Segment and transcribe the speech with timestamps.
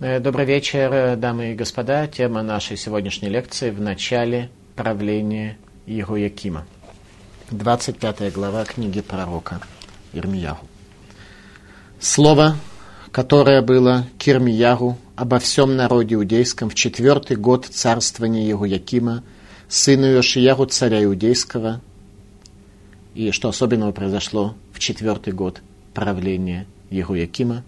[0.00, 2.06] Э, Добрый вечер, дамы и господа.
[2.06, 6.64] Тема нашей сегодняшней лекции в начале правления Иероякима.
[7.50, 9.60] 25 глава книги пророка
[10.12, 10.64] Ирмиягу.
[11.98, 12.54] Слово,
[13.10, 19.24] которое было к Ирмиягу обо всем народе иудейском в четвертый год царствования Иероякима,
[19.68, 21.80] сына Иошиягу, царя иудейского,
[23.16, 25.60] и что особенного произошло в четвертый год
[25.92, 27.64] правления Иероякима,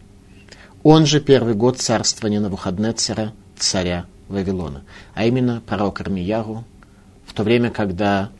[0.83, 4.83] он же первый год царствования Навуходнецера, царя Вавилона,
[5.15, 6.65] а именно пророк Армияру,
[7.27, 8.31] в то время, когда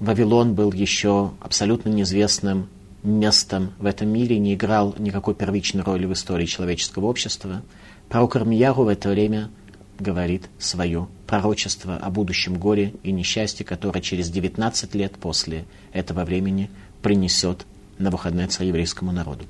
[0.00, 2.68] Вавилон был еще абсолютно неизвестным
[3.02, 7.62] местом в этом мире, не играл никакой первичной роли в истории человеческого общества,
[8.08, 9.50] пророк Армияру в это время
[9.98, 16.70] говорит свое пророчество о будущем горе и несчастье, которое через 19 лет после этого времени
[17.02, 17.66] принесет
[17.98, 19.44] Навуходнецер еврейскому народу.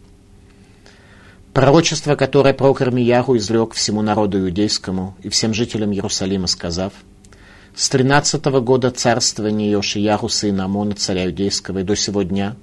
[1.57, 6.93] Пророчество, которое пророк Ирмияху изрек всему народу иудейскому и всем жителям Иерусалима, сказав,
[7.75, 12.57] «С тринадцатого года царствования Иошияху, сына Амона, царя иудейского, и до сего дня,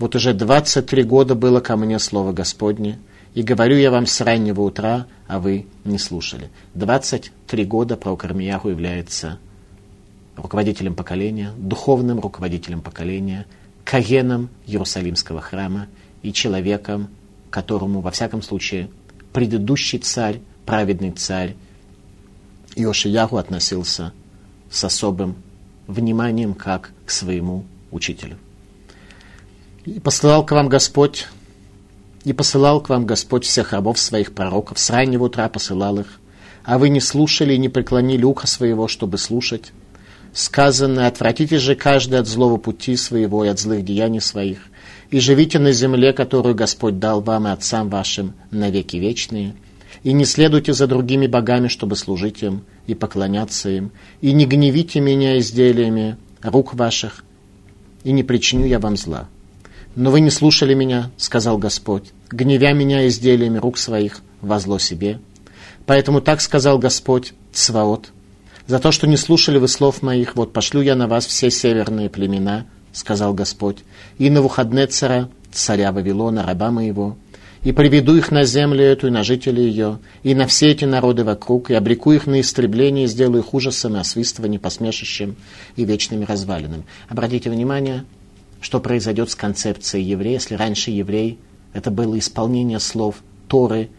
[0.00, 2.98] вот уже двадцать три года было ко мне слово Господне,
[3.34, 6.50] и говорю я вам с раннего утра, а вы не слушали».
[6.74, 9.38] Двадцать три года пророк Ирмияху является
[10.36, 13.46] руководителем поколения, духовным руководителем поколения,
[13.84, 15.86] кагеном Иерусалимского храма
[16.24, 17.08] и человеком,
[17.52, 18.90] которому, во всяком случае,
[19.32, 21.54] предыдущий царь, праведный царь
[22.74, 24.12] Иошияху относился
[24.70, 25.36] с особым
[25.86, 28.38] вниманием, как к своему учителю.
[29.84, 31.26] И посылал к вам Господь,
[32.24, 36.20] и посылал к вам Господь всех рабов своих пророков, с раннего утра посылал их,
[36.64, 39.72] а вы не слушали и не преклонили ухо своего, чтобы слушать.
[40.32, 44.60] Сказано, отвратите же каждый от злого пути своего и от злых деяний своих,
[45.12, 49.54] и живите на земле, которую Господь дал вам и отцам вашим на веки вечные,
[50.02, 55.00] и не следуйте за другими богами, чтобы служить им и поклоняться им, и не гневите
[55.00, 57.24] меня изделиями рук ваших,
[58.04, 59.28] и не причиню я вам зла.
[59.94, 65.20] Но вы не слушали меня, сказал Господь, гневя меня изделиями рук своих во зло себе.
[65.84, 68.12] Поэтому так сказал Господь, Цваот,
[68.66, 72.08] за то, что не слушали вы слов моих, вот пошлю я на вас все северные
[72.08, 73.78] племена, сказал Господь,
[74.18, 77.16] и на Вуходнецера, царя Вавилона, раба моего,
[77.62, 81.24] и приведу их на землю эту и на жителей ее, и на все эти народы
[81.24, 85.36] вокруг, и обреку их на истребление, и сделаю их ужасом и освистыванием, посмешищем
[85.76, 86.84] и вечными развалинами.
[87.08, 88.04] Обратите внимание,
[88.60, 91.38] что произойдет с концепцией еврея, если раньше еврей
[91.72, 93.90] это было исполнение слов Торы,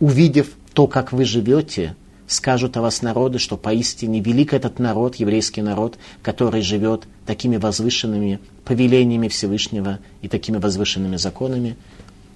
[0.00, 1.96] увидев то, как вы живете,
[2.26, 8.40] скажут о вас народы, что поистине велик этот народ, еврейский народ, который живет такими возвышенными
[8.64, 11.76] повелениями Всевышнего и такими возвышенными законами.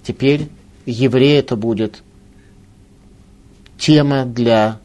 [0.03, 0.49] Теперь
[0.85, 2.03] еврей это будет
[3.77, 4.79] тема для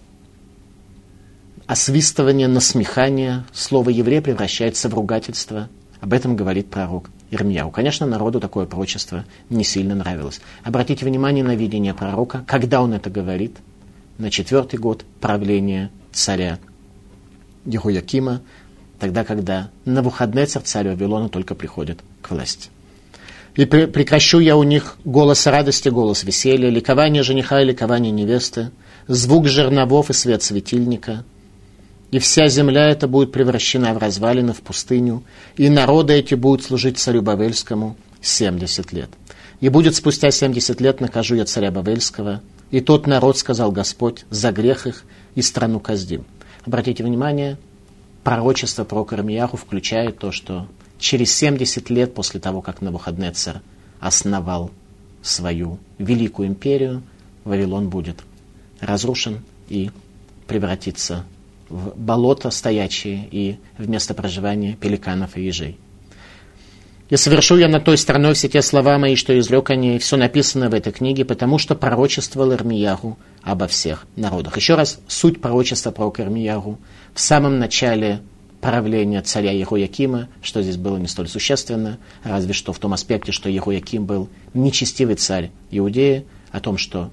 [1.66, 3.44] освистывания, насмехания.
[3.52, 5.68] Слово еврей превращается в ругательство.
[6.00, 7.70] Об этом говорит пророк Ирмияу.
[7.70, 10.40] Конечно, народу такое пророчество не сильно нравилось.
[10.62, 13.56] Обратите внимание на видение пророка, когда он это говорит.
[14.18, 16.58] На четвертый год правления царя
[17.66, 18.40] Ехуякима,
[18.98, 22.70] тогда, когда на выходные царь Вавилона только приходит к власти.
[23.56, 28.70] И прекращу я у них голос радости, голос веселья, ликование жениха и ликование невесты,
[29.06, 31.24] звук жерновов и свет светильника.
[32.10, 35.24] И вся земля эта будет превращена в развалины, в пустыню,
[35.56, 39.10] и народы эти будут служить царю Бавельскому 70 лет.
[39.60, 44.52] И будет спустя 70 лет накажу я царя Бавельского, и тот народ, сказал Господь, за
[44.52, 45.04] грех их
[45.34, 46.24] и страну каздим.
[46.64, 47.58] Обратите внимание,
[48.24, 50.66] пророчество про Кармияху включает то, что
[50.98, 53.60] через 70 лет после того, как Навуходнецер
[54.00, 54.70] основал
[55.22, 57.02] свою великую империю,
[57.44, 58.18] Вавилон будет
[58.80, 59.90] разрушен и
[60.46, 61.24] превратится
[61.68, 65.78] в болото стоячее и в место проживания пеликанов и ежей.
[67.08, 70.16] И совершу я над той страной все те слова мои, что изрек о ней, все
[70.16, 74.56] написано в этой книге, потому что пророчествовал Ирмиягу обо всех народах.
[74.56, 76.78] Еще раз, суть пророчества про Ирмиягу
[77.14, 78.20] в самом начале
[78.60, 83.48] правления царя Ехуякима, что здесь было не столь существенно, разве что в том аспекте, что
[83.48, 87.10] Ехуяким был нечестивый царь Иудеи, о том, что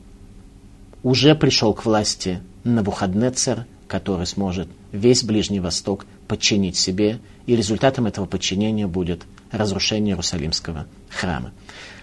[1.03, 8.25] уже пришел к власти Навуходнецер, который сможет весь Ближний Восток подчинить себе, и результатом этого
[8.25, 11.53] подчинения будет разрушение Иерусалимского храма.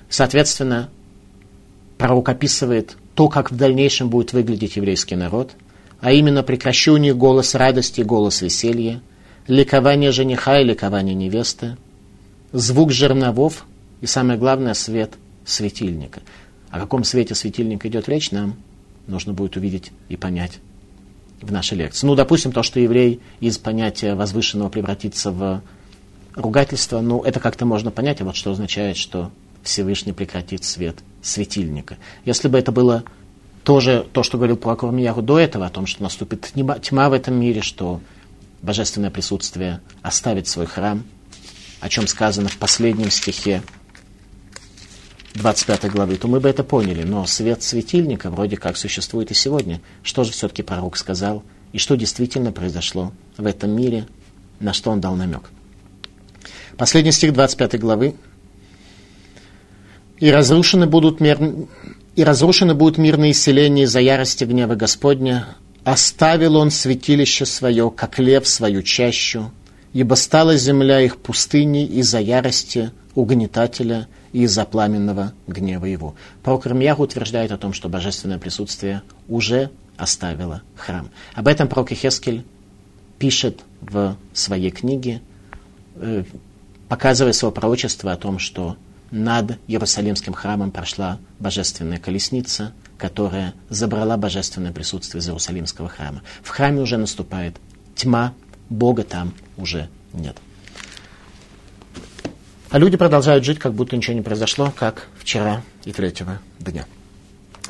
[0.08, 0.88] Соответственно,
[1.99, 5.52] пророк описывает то, как в дальнейшем будет выглядеть еврейский народ,
[6.00, 9.02] а именно них голос радости, голос веселья,
[9.47, 11.76] ликование жениха и ликование невесты,
[12.52, 13.67] звук жерновов
[14.00, 15.12] и, самое главное, свет
[15.44, 16.20] светильника.
[16.70, 18.56] О каком свете светильника идет речь, нам
[19.06, 20.61] нужно будет увидеть и понять
[21.43, 22.06] в нашей лекции.
[22.06, 25.62] Ну, допустим, то, что еврей из понятия возвышенного превратится в
[26.35, 29.31] ругательство, ну, это как-то можно понять, а вот что означает, что
[29.62, 31.97] Всевышний прекратит свет светильника.
[32.25, 33.05] Если бы это было
[33.65, 37.35] тоже то, что говорил пророк Мияру до этого, о том, что наступит тьма в этом
[37.35, 38.00] мире, что
[38.62, 41.05] божественное присутствие оставит свой храм,
[41.81, 43.62] о чем сказано в последнем стихе
[45.35, 47.03] 25 главы, то мы бы это поняли.
[47.03, 49.81] Но свет светильника вроде как существует и сегодня.
[50.03, 51.43] Что же все-таки пророк сказал?
[51.73, 54.06] И что действительно произошло в этом мире?
[54.59, 55.50] На что он дал намек?
[56.81, 58.15] Последний стих 25 главы.
[60.19, 61.38] «И разрушены будут, мир...
[62.17, 65.49] и разрушены будут мирные селения из-за ярости гнева Господня.
[65.85, 69.53] Оставил он святилище свое, как лев свою чащу,
[69.93, 76.15] ибо стала земля их пустыней из-за ярости угнетателя и из-за пламенного гнева его.
[76.43, 79.69] Пророк Ирмьяху утверждает о том, что божественное присутствие уже
[79.99, 81.11] оставило храм.
[81.35, 82.43] Об этом пророк Хескель
[83.19, 85.21] пишет в своей книге,
[85.97, 86.25] э,
[86.91, 88.77] показывая свое пророчество о том, что
[89.13, 96.23] над Иерусалимским храмом прошла божественная колесница, которая забрала божественное присутствие из Иерусалимского храма.
[96.43, 97.57] В храме уже наступает
[97.95, 98.35] тьма,
[98.69, 100.37] Бога там уже нет.
[102.71, 106.87] А люди продолжают жить, как будто ничего не произошло, как вчера и третьего дня.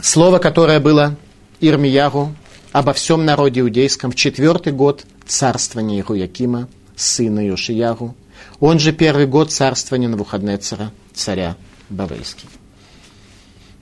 [0.01, 1.15] Слово, которое было
[1.61, 2.35] Ирмиягу
[2.73, 8.15] обо всем народе иудейском в четвертый год царствования Ируякима, сына Йошиягу,
[8.61, 11.57] он же первый год царствования Навуходнецера, царя
[11.89, 12.49] Бавейский.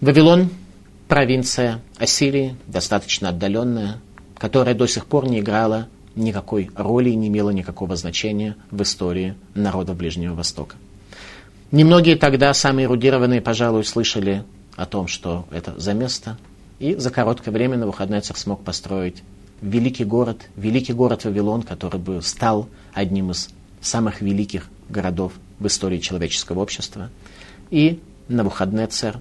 [0.01, 0.51] Вавилон–
[1.09, 3.99] провинция Ассирии, достаточно отдаленная,
[4.37, 9.35] которая до сих пор не играла никакой роли и не имела никакого значения в истории
[9.55, 10.77] народа Ближнего Востока.
[11.71, 14.45] Немногие тогда, самые эрудированные, пожалуй, слышали
[14.77, 16.39] о том, что это за место.
[16.79, 19.23] И за короткое время Навуходнецер смог построить
[19.61, 25.99] великий город, великий город Вавилон, который бы стал одним из самых великих городов в истории
[25.99, 27.11] человеческого общества.
[27.71, 29.21] И Навуходнецер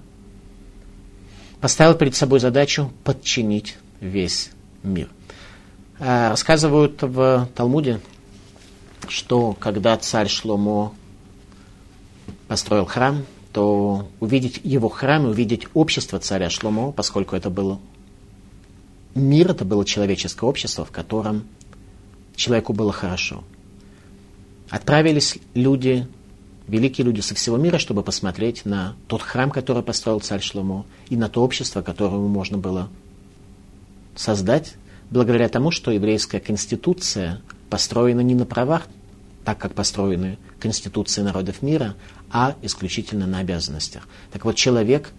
[1.62, 4.52] поставил перед собой задачу подчинить весь
[4.84, 5.10] мир.
[6.00, 8.00] А, рассказывают в Талмуде,
[9.10, 10.94] что когда царь Шломо
[12.48, 17.80] построил храм, то увидеть его храм и увидеть общество царя Шломо, поскольку это было
[19.16, 21.48] мир, это было человеческое общество, в котором
[22.36, 23.44] человеку было хорошо.
[24.70, 26.08] Отправились люди,
[26.68, 31.16] великие люди со всего мира, чтобы посмотреть на тот храм, который построил царь Шломо, и
[31.16, 32.90] на то общество, которому можно было
[34.16, 34.76] создать,
[35.10, 38.88] благодаря тому, что еврейская конституция построена не на правах,
[39.46, 41.96] так как построены конституции народов мира,
[42.30, 44.08] а исключительно на обязанностях.
[44.34, 45.12] Так вот, человек,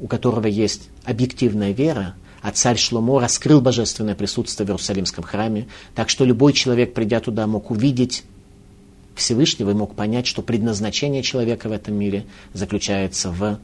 [0.00, 6.10] у которого есть объективная вера, а царь Шломо раскрыл божественное присутствие в Иерусалимском храме, так
[6.10, 8.24] что любой человек, придя туда, мог увидеть
[9.14, 13.58] Всевышнего и мог понять, что предназначение человека в этом мире заключается в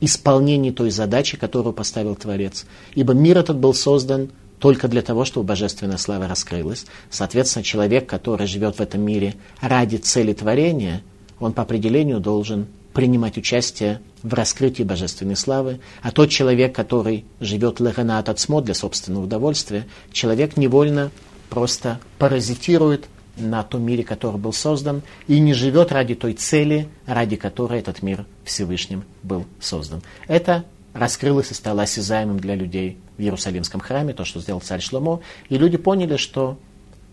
[0.00, 2.66] исполнении той задачи, которую поставил Творец.
[2.94, 6.86] Ибо мир этот был создан только для того, чтобы божественная слава раскрылась.
[7.10, 11.02] Соответственно, человек, который живет в этом мире ради цели творения–
[11.40, 17.80] он по определению должен принимать участие в раскрытии божественной славы, а тот человек, который живет
[17.80, 21.10] леханат отсмо для собственного удовольствия, человек невольно
[21.50, 23.06] просто паразитирует
[23.36, 28.02] на том мире, который был создан, и не живет ради той цели, ради которой этот
[28.02, 30.02] мир Всевышним был создан.
[30.28, 35.20] Это раскрылось и стало осязаемым для людей в Иерусалимском храме, то, что сделал царь Шломо,
[35.48, 36.56] и люди поняли, что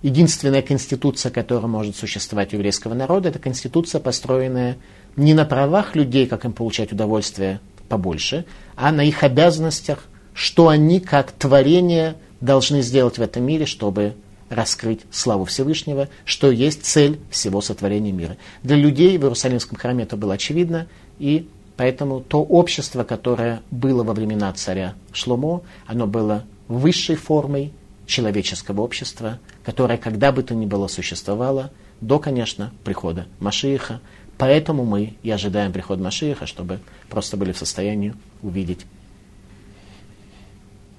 [0.04, 4.78] единственная конституция, которая может существовать у еврейского народа, это конституция, построенная
[5.16, 7.60] не на правах людей, как им получать удовольствие
[7.90, 14.16] побольше, а на их обязанностях, что они как творение должны сделать в этом мире, чтобы
[14.52, 18.38] раскрыть славу Всевышнего, что есть цель всего сотворения мира.
[18.64, 20.88] Для людей в Иерусалимском храме это было очевидно,
[21.20, 27.72] и поэтому то общество, которое было во времена царя Шломо, оно было высшей формой
[28.06, 34.02] человеческого общества, которое когда бы то ни было существовало, до, конечно, прихода Машииха.
[34.38, 36.80] Поэтому мы и ожидаем приход Машииха, чтобы
[37.10, 38.86] просто были в состоянии увидеть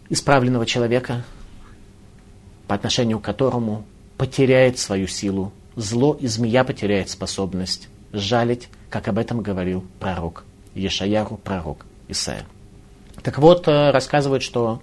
[0.09, 1.25] исправленного человека,
[2.73, 3.85] по отношению к которому
[4.17, 11.37] потеряет свою силу зло, и змея потеряет способность жалить, как об этом говорил пророк Ешаяру,
[11.37, 12.47] пророк Исаия.
[13.23, 14.81] Так вот, э, рассказывают, что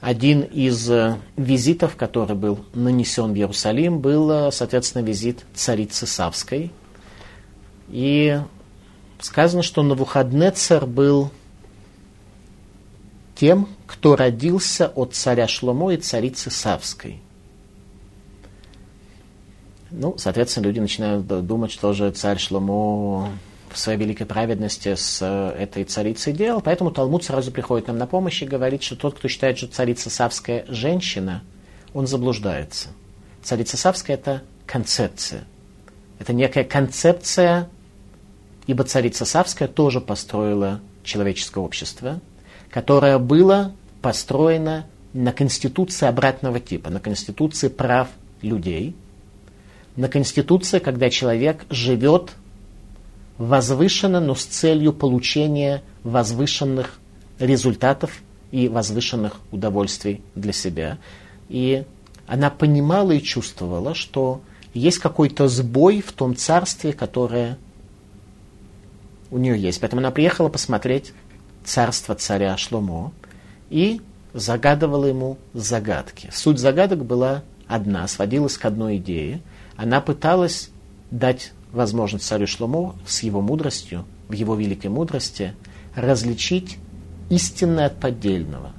[0.00, 6.72] один из э, визитов, который был нанесен в Иерусалим, был, э, соответственно, визит царицы Савской.
[7.90, 8.40] И
[9.20, 11.30] сказано, что на Навуходнецер был
[13.34, 17.20] тем, кто родился от царя Шломо и царицы Савской.
[19.90, 23.30] Ну, соответственно, люди начинают думать, что же царь Шломо
[23.74, 26.60] в своей великой праведности с э, этой царицей делал.
[26.60, 30.10] Поэтому Талмуд сразу приходит нам на помощь и говорит, что тот, кто считает, что царица
[30.10, 31.42] Савская женщина,
[31.92, 32.88] он заблуждается.
[33.42, 35.44] Царица Савская– это концепция.
[36.20, 37.68] Это некая концепция,
[38.66, 42.20] ибо царица Савская тоже построила человеческое общество,
[42.74, 48.08] которое было построено на конституции обратного типа, на конституции прав
[48.42, 48.96] людей,
[49.94, 52.32] на конституции, когда человек живет
[53.38, 56.98] возвышенно, но с целью получения возвышенных
[57.38, 58.10] результатов
[58.50, 60.98] и возвышенных удовольствий для себя.
[61.48, 61.84] И
[62.26, 64.40] она понимала и чувствовала, что
[64.72, 67.56] есть какой-то сбой в том царстве, которое
[69.30, 69.80] у нее есть.
[69.80, 71.12] Поэтому она приехала посмотреть
[71.64, 73.12] царство царя Шломо
[73.70, 74.00] и
[74.32, 76.30] загадывала ему загадки.
[76.32, 79.40] Суть загадок была одна, сводилась к одной идее.
[79.76, 80.70] Она пыталась
[81.10, 85.54] дать возможность царю Шломо с его мудростью, в его великой мудрости,
[85.94, 86.78] различить
[87.30, 88.72] истинное от поддельного.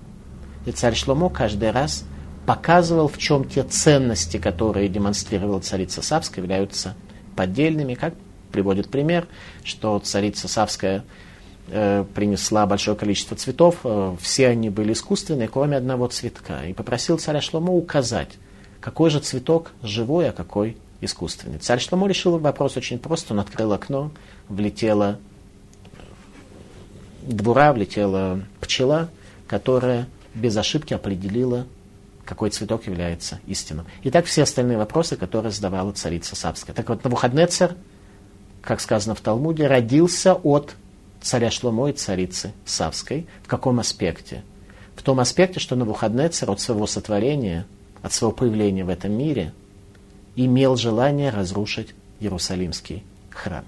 [0.66, 2.06] И царь Шломо каждый раз
[2.46, 6.96] показывал, в чем те ценности, которые демонстрировала царица Савская, являются
[7.36, 7.96] поддельными.
[7.96, 8.14] Как
[8.52, 9.28] приводит пример,
[9.64, 11.04] что царица Савская
[11.68, 16.66] принесла большое количество цветов, э, все они были искусственные, кроме одного цветка.
[16.66, 18.38] И попросил царя Шломо указать,
[18.80, 21.58] какой же цветок живой, а какой искусственный.
[21.60, 23.34] Царь Шломо решил вопрос очень просто.
[23.34, 24.12] Он открыл окно,
[24.48, 25.20] влетела
[27.24, 29.10] двора, влетела пчела,
[29.48, 31.66] которая без ошибки определила,
[32.26, 33.86] какой цветок является истинным.
[34.04, 36.76] И так все остальные вопросы, которые задавала царица Савская.
[36.76, 37.76] Так вот, Навуходнецер,
[38.62, 40.76] как сказано в Талмуде, родился от
[41.26, 43.28] царя Шломо и царицы Савской.
[43.44, 44.44] В каком аспекте?
[44.96, 47.66] В том аспекте, что Навуходнецер от своего сотворения,
[48.02, 49.54] от своего появления в этом мире–
[50.36, 53.66] имел желание разрушить Иерусалимский храм.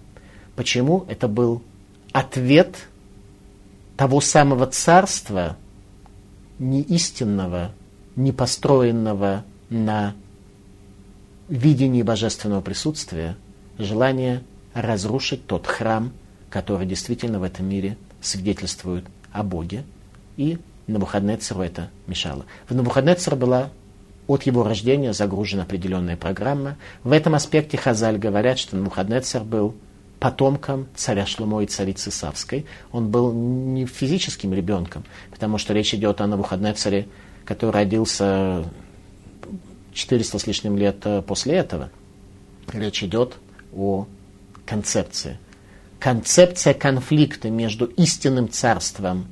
[0.55, 1.05] Почему?
[1.07, 1.61] Это был
[2.11, 2.87] ответ
[3.95, 5.57] того самого царства,
[6.59, 7.71] не истинного,
[8.15, 10.15] не построенного на
[11.49, 13.37] видении божественного присутствия,
[13.77, 16.11] желание разрушить тот храм,
[16.49, 19.83] который действительно в этом мире свидетельствует о Боге,
[20.37, 22.45] и Навуходнецеру это мешало.
[22.69, 23.69] В Навуходнецера была
[24.27, 26.77] от его рождения загружена определенная программа.
[27.03, 29.75] В этом аспекте Хазаль говорят, что Мухаднецер был
[30.19, 32.65] потомком царя Шлумо и царицы Савской.
[32.91, 37.07] Он был не физическим ребенком, потому что речь идет о Навуходнецере,
[37.45, 38.65] который родился
[39.93, 41.89] 400 с лишним лет э, после этого.
[42.73, 43.37] Речь идет
[43.73, 44.07] о
[44.65, 45.39] концепции.
[45.99, 49.27] Концепция конфликта между истинным царством,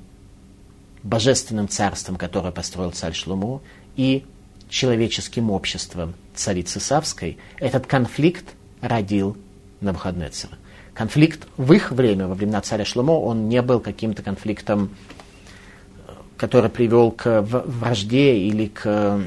[1.04, 3.62] божественным царством, которое построил царь Шлумо,
[3.96, 4.26] и
[4.70, 8.46] человеческим обществом царицы Савской, этот конфликт
[8.82, 9.38] родил
[9.80, 10.58] Навуходнецера.
[10.94, 14.90] Конфликт в их время, во времена царя Шломо, он не был каким-то конфликтом,
[16.38, 19.22] который привел к вражде или к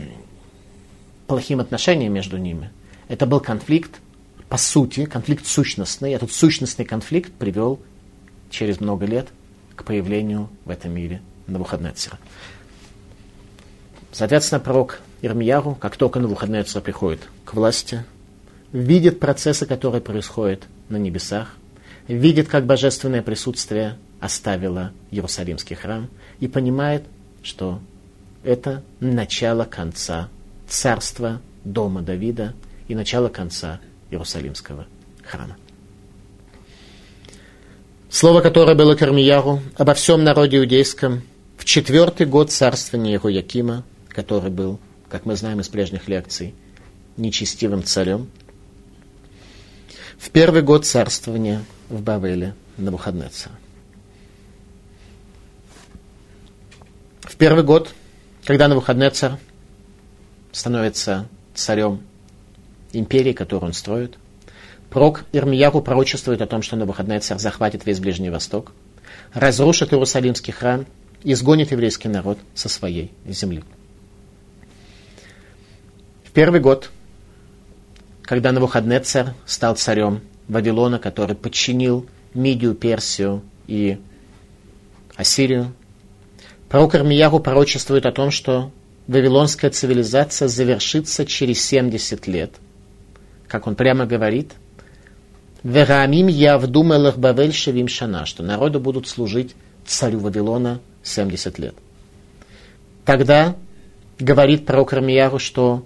[1.27, 2.71] плохим отношениям между ними.
[3.07, 4.01] Это был конфликт,
[4.49, 6.13] по сути, конфликт сущностный.
[6.13, 7.81] Этот сущностный конфликт привел
[8.51, 9.29] через много лет
[9.77, 12.19] к появлению в этом мире Навуходнецера.
[14.13, 18.05] Соответственно, пророк Ирмияру, как только Навуходнецер приходит к власти,
[18.73, 21.55] видит процессы, которые происходят на небесах,
[22.07, 26.09] видит, как божественное присутствие оставило Иерусалимский храм
[26.41, 27.05] и понимает,
[27.43, 27.81] что
[28.43, 30.29] это начало конца
[30.67, 32.55] царства дома Давида
[32.89, 34.87] и начало конца Иерусалимского
[35.25, 35.57] храма.
[38.11, 41.23] Слово, которое было к Армияру обо всем народе иудейском
[41.59, 46.53] в четвертый год царствования Якима который был, как мы знаем из прежних лекций,
[47.17, 48.29] нечестивым царем.
[50.19, 53.55] В первый год царствования в Бавеле на Навуходнецера.
[57.21, 57.95] В первый год,
[58.45, 59.39] когда на Навуходнецер
[60.51, 62.03] становится царем
[62.93, 64.19] империи, которую он строит,
[64.91, 68.73] Прок Ирмияру пророчествует о том, что на Навуходнецер захватит весь Ближний Восток,
[69.35, 70.87] разрушит Иерусалимский храм,
[71.23, 73.63] изгонит еврейский народ со своей земли
[76.39, 76.91] первый год,
[78.23, 83.99] когда Навуходнецер стал царем Вавилона, который подчинил Мидию, Персию и
[85.17, 85.75] Ассирию,
[86.69, 88.71] пророк Армияру пророчествует о том, что
[89.09, 92.53] вавилонская цивилизация завершится через 70 лет.
[93.49, 94.53] Как он прямо говорит,
[95.63, 101.75] «Верамим я вдумалах Бавель шевим шана», что народы будут служить царю Вавилона 70 лет.
[103.05, 103.57] Тогда
[104.19, 105.85] говорит пророк Рамияру, что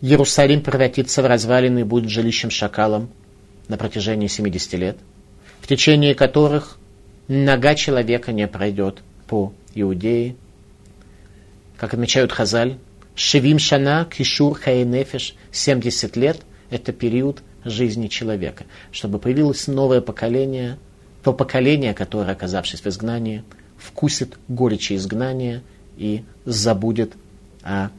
[0.00, 3.10] Иерусалим превратится в развалины и будет жилищем шакалом
[3.68, 4.96] на протяжении 70 лет,
[5.60, 6.78] в течение которых
[7.28, 10.34] нога человека не пройдет по Иудее.
[11.76, 12.78] Как отмечают Хазаль,
[13.14, 16.38] Шевим Шана, Кишур, Хаенефеш, 70 лет–
[16.70, 20.78] это период жизни человека, чтобы появилось новое поколение,
[21.22, 23.44] то поколение, которое, оказавшись в изгнании,
[23.76, 25.62] вкусит горечи изгнания
[25.96, 27.14] и забудет
[27.62, 27.90] о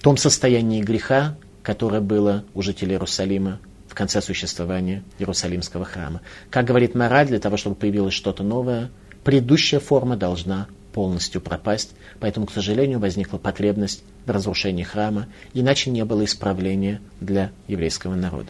[0.00, 3.58] том состоянии греха, которое было у жителей Иерусалима
[3.88, 6.20] в конце существования Иерусалимского храма.
[6.50, 8.90] Как говорит Мораль, для того, чтобы появилось что-то новое,
[9.24, 16.02] предыдущая форма должна полностью пропасть, поэтому, к сожалению, возникла потребность в разрушении храма, иначе не
[16.06, 18.48] было исправления для еврейского народа.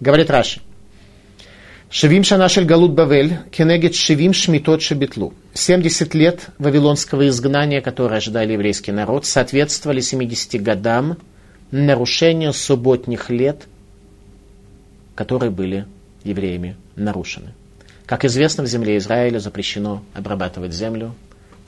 [0.00, 0.60] Говорит Раши,
[1.88, 5.34] Шевим Шанашель Галут Бавель, Кенегет Шевим Шмитот Шабитлу.
[5.54, 11.16] 70 лет вавилонского изгнания, которое ожидали еврейский народ, соответствовали 70 годам
[11.70, 13.68] нарушения субботних лет,
[15.14, 15.86] которые были
[16.24, 17.54] евреями нарушены.
[18.04, 21.14] Как известно, в земле Израиля запрещено обрабатывать землю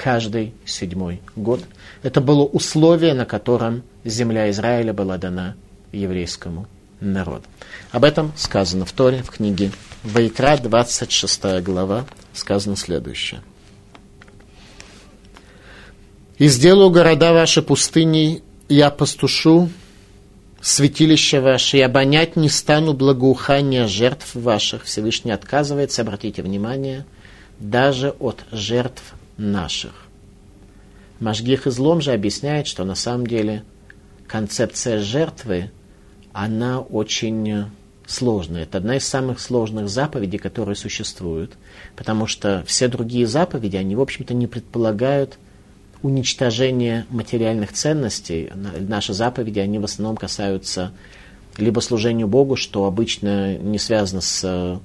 [0.02, 1.60] каждый седьмой год.
[2.02, 5.56] Это было условие, на котором земля Израиля была дана
[5.92, 6.66] еврейскому
[7.00, 7.44] народу.
[7.90, 13.42] Об этом сказано в Торе, в книге Вайкра, 26 глава, сказано следующее.
[16.38, 19.68] «И сделаю города ваши пустыней, я пастушу
[20.62, 24.84] святилище ваше, и обонять не стану благоухания жертв ваших».
[24.84, 27.04] Всевышний отказывается, обратите внимание,
[27.58, 29.02] даже от жертв
[29.40, 29.92] наших.
[31.18, 33.64] Машгих излом же объясняет, что на самом деле
[34.26, 35.70] концепция жертвы,
[36.32, 37.66] она очень
[38.06, 38.62] сложная.
[38.62, 41.52] Это одна из самых сложных заповедей, которые существуют,
[41.96, 45.38] потому что все другие заповеди, они, в общем-то, не предполагают
[46.02, 48.50] уничтожение материальных ценностей.
[48.54, 50.92] Наши заповеди, они в основном касаются
[51.56, 54.80] либо служению Богу, что обычно не связано с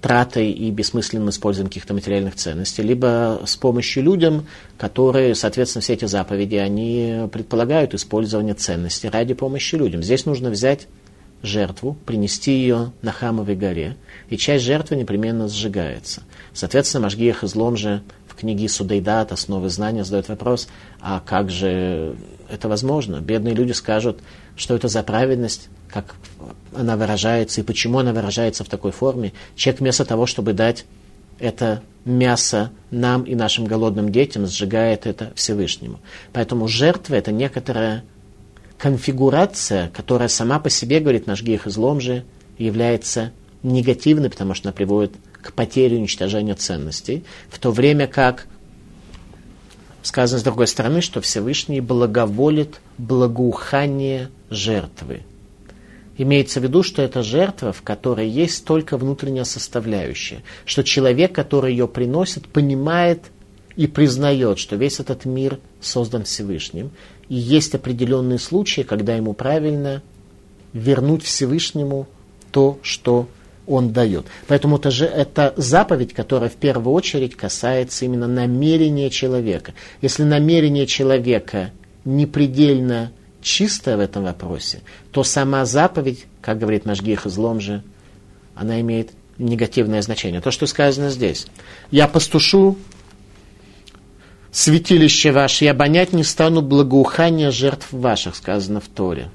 [0.00, 6.04] тратой и бессмысленным использованием каких-то материальных ценностей, либо с помощью людям, которые, соответственно, все эти
[6.04, 10.02] заповеди, они предполагают использование ценностей ради помощи людям.
[10.02, 10.86] Здесь нужно взять
[11.42, 13.96] жертву, принести ее на Хамовой горе,
[14.28, 16.22] и часть жертвы непременно сжигается.
[16.52, 20.68] Соответственно, Машгиях излом же в книге Судейдат, основы знания, задает вопрос,
[21.00, 22.16] а как же
[22.48, 23.20] это возможно?
[23.20, 24.20] Бедные люди скажут,
[24.58, 26.16] что это за праведность, как
[26.74, 29.32] она выражается и почему она выражается в такой форме.
[29.56, 30.84] Человек вместо того, чтобы дать
[31.38, 36.00] это мясо нам и нашим голодным детям, сжигает это Всевышнему.
[36.32, 38.04] Поэтому жертва– это некоторая
[38.76, 42.24] конфигурация, которая сама по себе, говорит наш грех излом же,
[42.58, 48.46] является негативной, потому что она приводит к потере уничтожения ценностей, в то время как
[50.08, 55.20] сказано с другой стороны, что Всевышний благоволит благоухание жертвы.
[56.16, 61.72] Имеется в виду, что это жертва, в которой есть только внутренняя составляющая, что человек, который
[61.72, 63.26] ее приносит, понимает
[63.76, 66.90] и признает, что весь этот мир создан Всевышним,
[67.28, 70.02] и есть определенные случаи, когда ему правильно
[70.72, 72.08] вернуть Всевышнему
[72.50, 73.28] то, что
[73.68, 74.26] он дает.
[74.46, 79.74] Поэтому это же это заповедь, которая в первую очередь касается именно намерения человека.
[80.00, 81.72] Если намерение человека
[82.04, 84.80] не предельно чистое в этом вопросе,
[85.12, 87.82] то сама заповедь, как говорит наш Гех излом же,
[88.54, 90.40] она имеет негативное значение.
[90.40, 91.46] То, что сказано здесь.
[91.90, 92.76] Я пастушу
[94.50, 99.30] святилище ваше, и обонять не стану благоухания жертв ваших, сказано в Торе.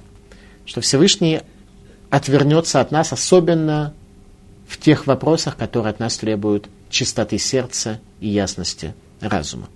[0.65, 1.41] Что Всевышний
[2.09, 3.93] отвернется от нас, особенно
[4.67, 9.67] в тех вопросах, которые от нас требуют чистоты сердца и ясности разума.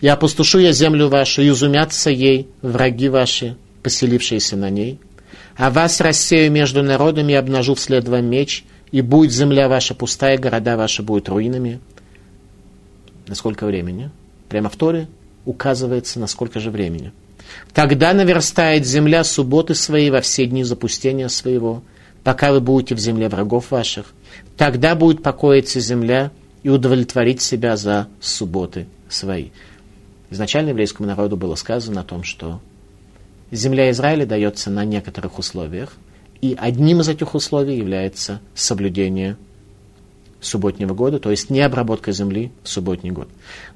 [0.00, 4.98] Я опустушу я землю вашу, и изумятся ей враги ваши, поселившиеся на ней.
[5.56, 10.38] А вас рассею между народами и обнажу вслед вам меч, и будет земля ваша пустая,
[10.38, 11.80] города ваши будут руинами.
[13.26, 14.10] На сколько времени?
[14.48, 15.08] Прямо в Торе
[15.44, 17.12] указывается, на сколько же времени.
[17.72, 21.82] Тогда наверстает земля субботы свои во все дни запустения своего,
[22.22, 24.12] пока вы будете в земле врагов ваших.
[24.56, 26.30] Тогда будет покоиться земля
[26.62, 29.50] и удовлетворить себя за субботы свои.
[30.30, 32.60] Изначально еврейскому народу было сказано о том, что
[33.50, 35.92] земля Израиля дается на некоторых условиях,
[36.40, 39.36] и одним из этих условий является соблюдение
[40.40, 43.28] субботнего года, то есть не обработка земли в субботний год.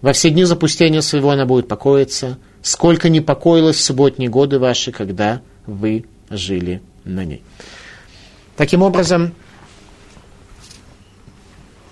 [0.02, 4.92] Во все дни запустения своего она будет покоиться, сколько не покоилось в субботние годы ваши,
[4.92, 7.42] когда вы жили на ней.
[8.56, 9.32] Таким образом,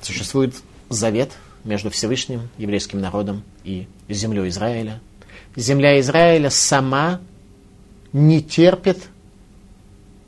[0.07, 0.55] существует
[0.89, 1.33] завет
[1.65, 5.01] между Всевышним еврейским народом и землей Израиля.
[5.57, 7.21] Земля Израиля сама
[8.13, 9.09] не терпит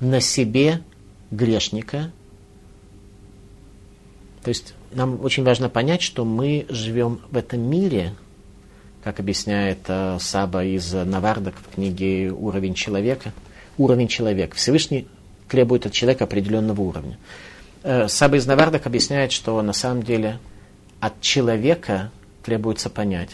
[0.01, 0.83] на себе
[1.31, 2.11] грешника.
[4.43, 8.15] То есть нам очень важно понять, что мы живем в этом мире,
[9.05, 13.33] как объясняет э, Саба из Навардок в книге «Уровень человека».
[13.77, 14.57] Уровень человека.
[14.57, 15.07] Всевышний
[15.49, 17.17] требует от человека определенного уровня.
[17.89, 20.39] Э, Саба из Навардок объясняет, что на самом деле
[21.01, 22.11] от человека
[22.45, 23.31] требуется понять,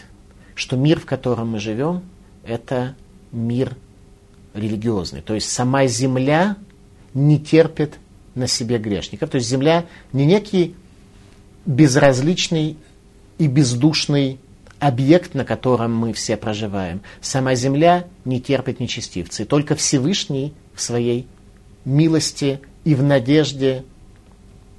[0.55, 2.03] что мир, в котором мы живем,
[2.45, 2.95] это
[3.33, 3.75] мир
[4.53, 5.21] религиозный.
[5.21, 6.55] То есть сама земля
[7.13, 7.95] не терпит
[8.33, 9.29] на себе грешников.
[9.29, 10.73] То есть земля не некий
[11.65, 12.77] безразличный
[13.37, 14.39] и бездушный
[14.79, 17.01] объект, на котором мы все проживаем.
[17.19, 19.43] Сама земля не терпит нечестивцы.
[19.43, 21.27] Только Всевышний в своей
[21.83, 23.83] милости и в надежде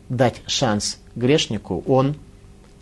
[0.08, 2.16] дать шанс грешнику, он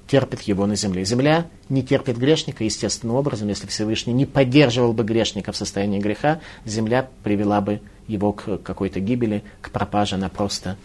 [0.07, 1.05] терпит его на земле.
[1.05, 3.49] Земля не терпит грешника естественным образом.
[3.49, 9.01] Если Всевышний не поддерживал бы грешника в состоянии греха, земля привела бы его к какой-то
[9.01, 10.17] гибели, к пропаже.
[10.17, 10.77] Она просто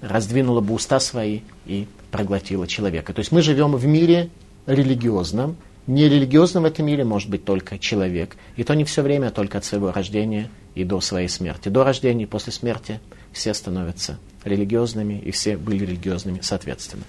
[0.00, 3.12] раздвинула бы уста свои и проглотила человека.
[3.12, 4.30] То есть мы живем в мире
[4.66, 5.56] религиозном.
[5.86, 8.36] Нерелигиозным в этом мире может быть только человек.
[8.56, 11.68] И то не все время, а только от своего рождения и до своей смерти.
[11.68, 13.00] До рождения и после смерти
[13.34, 17.04] все становятся религиозными, и все были религиозными соответственно.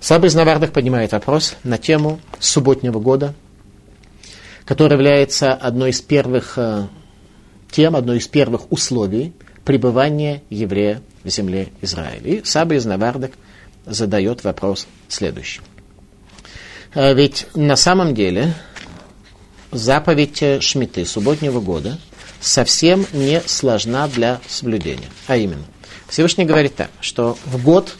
[0.00, 3.34] Саба из Навардах поднимает вопрос на тему субботнего года,
[4.64, 6.86] который является одной из первых э,
[7.70, 12.30] тем, одной из первых условий пребывания еврея в земле Израиля.
[12.30, 13.32] И Саба из Навардах
[13.84, 15.60] задает вопрос следующий.
[16.94, 18.54] Э, ведь на самом деле
[19.70, 21.98] заповедь Шмиты субботнего года
[22.40, 25.08] совсем не сложна для соблюдения.
[25.26, 25.64] А именно,
[26.08, 27.96] Всевышний говорит так, что в год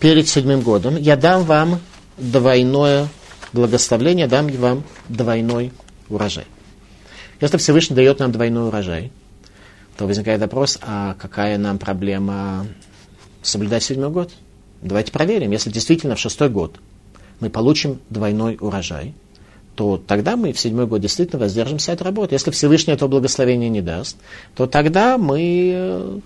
[0.00, 1.80] перед седьмым годом я дам вам
[2.16, 3.08] двойное
[3.52, 5.72] благословление, дам вам двойной
[6.08, 6.46] урожай.
[7.40, 9.12] Если Всевышний дает нам двойной урожай,
[9.96, 12.66] то возникает вопрос, а какая нам проблема
[13.42, 14.32] соблюдать седьмой год?
[14.80, 15.50] Давайте проверим.
[15.50, 16.78] Если действительно в шестой год
[17.40, 19.14] мы получим двойной урожай,
[19.78, 22.34] то тогда мы в седьмой год действительно воздержимся от работы.
[22.34, 24.16] Если Всевышний этого благословения не даст,
[24.56, 26.18] то тогда мы э,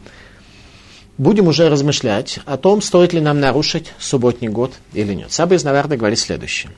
[1.18, 5.32] будем уже размышлять о том, стоит ли нам нарушить субботний год или нет.
[5.32, 6.72] Саба из Наварда говорит следующее.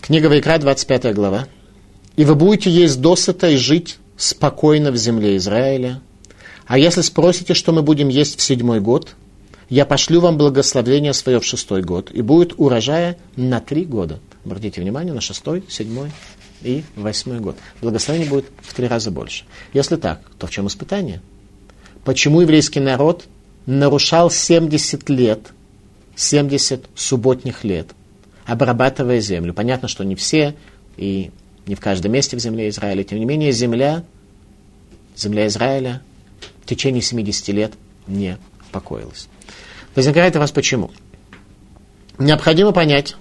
[0.00, 1.46] Книга Вайкра, 25 глава.
[2.16, 6.00] «И вы будете есть досыта и жить спокойно в земле Израиля.
[6.66, 9.14] А если спросите, что мы будем есть в седьмой год,
[9.68, 14.20] я пошлю вам благословение свое в шестой год, и будет урожая на три года».
[14.44, 16.10] Обратите внимание на шестой, седьмой
[16.62, 17.56] и восьмой год.
[17.80, 19.44] Благословение будет в три раза больше.
[19.72, 21.20] Если так, то в чем испытание?
[22.08, 23.26] почему еврейский народ
[23.66, 25.52] нарушал 70 лет,
[26.16, 27.88] 70 субботних лет,
[28.46, 29.52] обрабатывая землю.
[29.52, 30.54] Понятно, что не все
[30.96, 31.30] и
[31.66, 33.04] не в каждом месте в земле Израиля.
[33.04, 34.04] Тем не менее, земля,
[35.14, 36.00] земля Израиля
[36.62, 37.74] в течение 70 лет
[38.06, 38.38] не
[38.72, 39.28] покоилась.
[39.94, 40.90] Возникает у вас почему?
[42.18, 43.16] Необходимо понять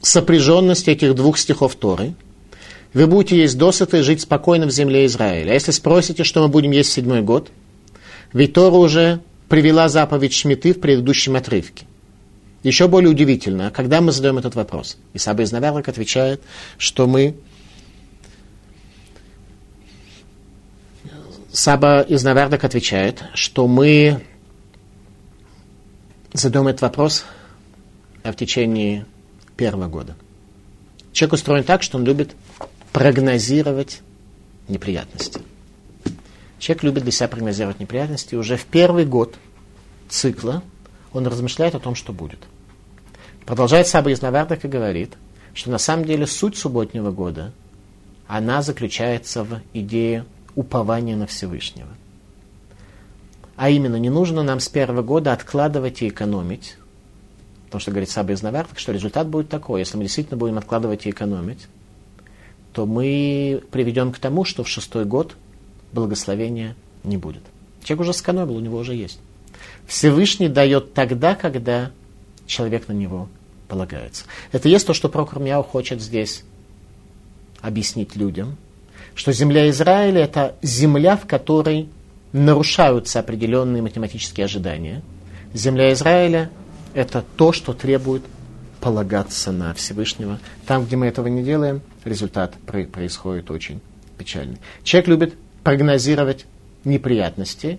[0.00, 2.14] сопряженность этих двух стихов Торы.
[2.92, 5.52] Вы будете есть досыта и жить спокойно в земле Израиля.
[5.52, 7.50] А если спросите, что мы будем есть в седьмой год–
[8.32, 11.86] ведь Тора уже привела заповедь Шмиты в предыдущем отрывке.
[12.62, 14.96] Еще более удивительно, когда мы задаем этот вопрос.
[15.12, 16.40] И Саба из Навярок отвечает,
[16.78, 17.34] что мы...
[21.50, 24.22] Саба из Навярдок отвечает, что мы
[26.32, 27.24] задаем этот вопрос
[28.24, 29.06] в течение
[29.56, 30.16] первого года.
[31.12, 32.34] Человек устроен так, что он любит
[32.92, 34.00] прогнозировать
[34.68, 35.40] неприятности.
[36.58, 38.34] Человек любит для себя прогнозировать неприятности.
[38.34, 39.34] И уже в первый год
[40.08, 40.62] цикла
[41.12, 42.38] он размышляет о том, что будет.
[43.44, 45.14] Продолжает Саба из Навардак и говорит,
[45.54, 47.52] что на самом деле суть субботнего года,
[48.26, 51.88] она заключается в идее упования на Всевышнего.
[53.62, 56.74] А именно, не нужно нам с первого года откладывать и экономить,
[57.66, 61.06] потому что говорит Саба из Навардак, что результат будет такой, если мы действительно будем откладывать
[61.06, 61.68] и экономить,
[62.72, 65.36] то мы приведем к тому, что в шестой год
[65.92, 67.44] благословения не будет.
[67.84, 69.20] Человек уже сэкономил, у него уже есть.
[69.86, 71.92] Всевышний дает тогда, когда
[72.46, 73.28] человек на него
[73.68, 74.24] полагается.
[74.50, 76.42] Это есть то, что Прокор Мяу хочет здесь
[77.60, 78.56] объяснить людям,
[79.14, 81.88] что земля Израиля– это земля, в которой
[82.32, 85.02] нарушаются определенные математические ожидания.
[85.54, 86.50] Земля Израиля–
[86.94, 88.22] это то, что требует
[88.80, 90.38] полагаться на Всевышнего.
[90.66, 93.80] Там, где мы этого не делаем, результат происходит очень
[94.18, 94.58] печальный.
[94.82, 96.46] Человек любит прогнозировать
[96.84, 97.78] неприятности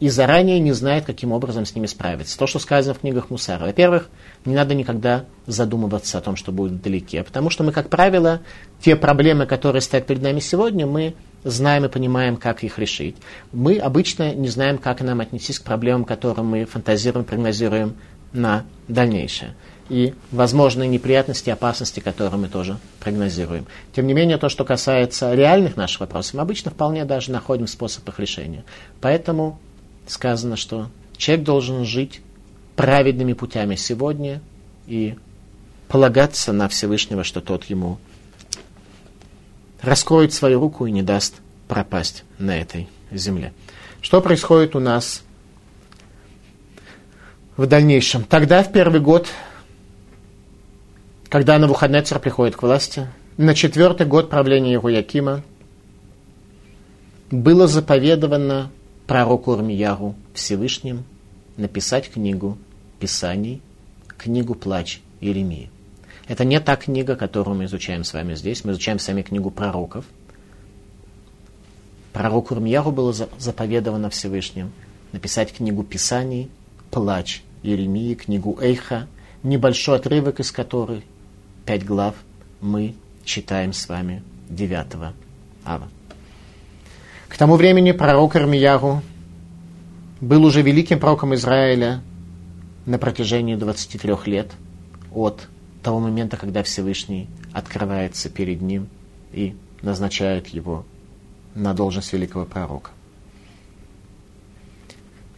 [0.00, 2.38] и заранее не знает, каким образом с ними справиться.
[2.38, 3.64] То, что сказано в книгах Мусара.
[3.64, 4.08] Во-первых,
[4.44, 8.40] не надо никогда задумываться о том, что будет вдалеке, потому что мы, как правило,
[8.80, 11.14] те проблемы, которые стоят перед нами сегодня, мы
[11.44, 13.16] знаем и понимаем, как их решить.
[13.52, 17.94] Мы обычно не знаем, как нам отнестись к проблемам, которым мы фантазируем, прогнозируем
[18.32, 19.54] на дальнейшее.
[19.90, 23.66] И возможные неприятности, опасности, которые мы тоже прогнозируем.
[23.94, 28.08] Тем не менее, то, что касается реальных наших вопросов, мы обычно вполне даже находим способ
[28.08, 28.64] их решения.
[29.02, 29.58] Поэтому
[30.06, 32.22] сказано, что человек должен жить
[32.76, 34.40] праведными путями сегодня
[34.86, 35.16] и
[35.88, 37.98] полагаться на Всевышнего, что тот ему
[39.84, 41.36] раскроет свою руку и не даст
[41.68, 43.52] пропасть на этой земле.
[44.00, 45.22] Что происходит у нас
[47.56, 48.24] в дальнейшем?
[48.24, 49.28] Тогда, в первый год,
[51.28, 55.42] когда Навуходнецер приходит к власти, на четвертый год правления Руякима
[57.30, 58.70] было заповедовано
[59.06, 61.04] пророку Армияру Всевышним
[61.56, 62.58] написать книгу
[63.00, 63.60] Писаний,
[64.06, 65.70] книгу Плач Иеремии.
[66.26, 68.64] Это не та книга, которую мы изучаем с вами здесь.
[68.64, 70.04] Мы изучаем с вами книгу пророков.
[72.12, 74.72] Пророку Ирмияру было заповедовано Всевышним
[75.14, 76.50] написать книгу Писаний,
[76.90, 79.06] Плач Иеремии, книгу Эйха,
[79.44, 81.04] небольшой отрывок из которой,
[81.64, 82.16] пять глав,
[82.60, 84.86] мы читаем с вами 9
[85.64, 85.88] ава.
[87.28, 89.02] К тому времени пророк Ирмияру
[90.20, 92.00] был уже великим пророком Израиля
[92.86, 94.50] на протяжении 23 лет
[95.12, 95.48] от
[95.84, 98.88] того момента, когда Всевышний открывается перед ним
[99.32, 100.84] и назначает его
[101.54, 102.90] на должность великого пророка.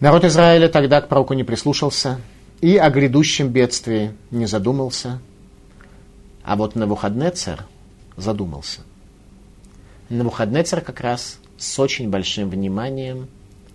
[0.00, 2.20] Народ Израиля тогда к пророку не прислушался
[2.60, 5.20] и о грядущем бедствии не задумался,
[6.42, 7.66] а вот Навуходнецер
[8.16, 8.80] задумался.
[10.08, 13.28] Навуходнецер как раз с очень большим вниманием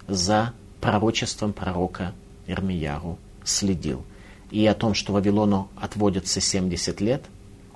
[0.08, 2.14] за пророчеством пророка
[2.48, 4.04] Ирмияру следил
[4.52, 7.24] и о том, что Вавилону отводится 70 лет,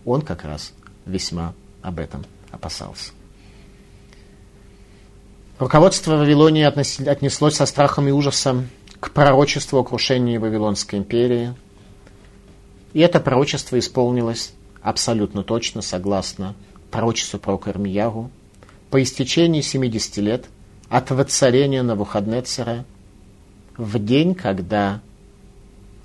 [0.04, 0.74] он как раз
[1.06, 3.12] весьма об этом опасался.
[5.58, 11.56] Руководство Вавилонии отнеслось со страхом и ужасом к пророчеству о крушении Вавилонской империи.
[12.94, 16.56] И это пророчество исполнилось абсолютно точно, согласно
[16.92, 18.32] пророчеству пророка Ирмиягу.
[18.90, 20.46] По истечении 70 лет
[20.90, 22.86] от воцарения Навуходнецера
[23.78, 25.02] в день, когда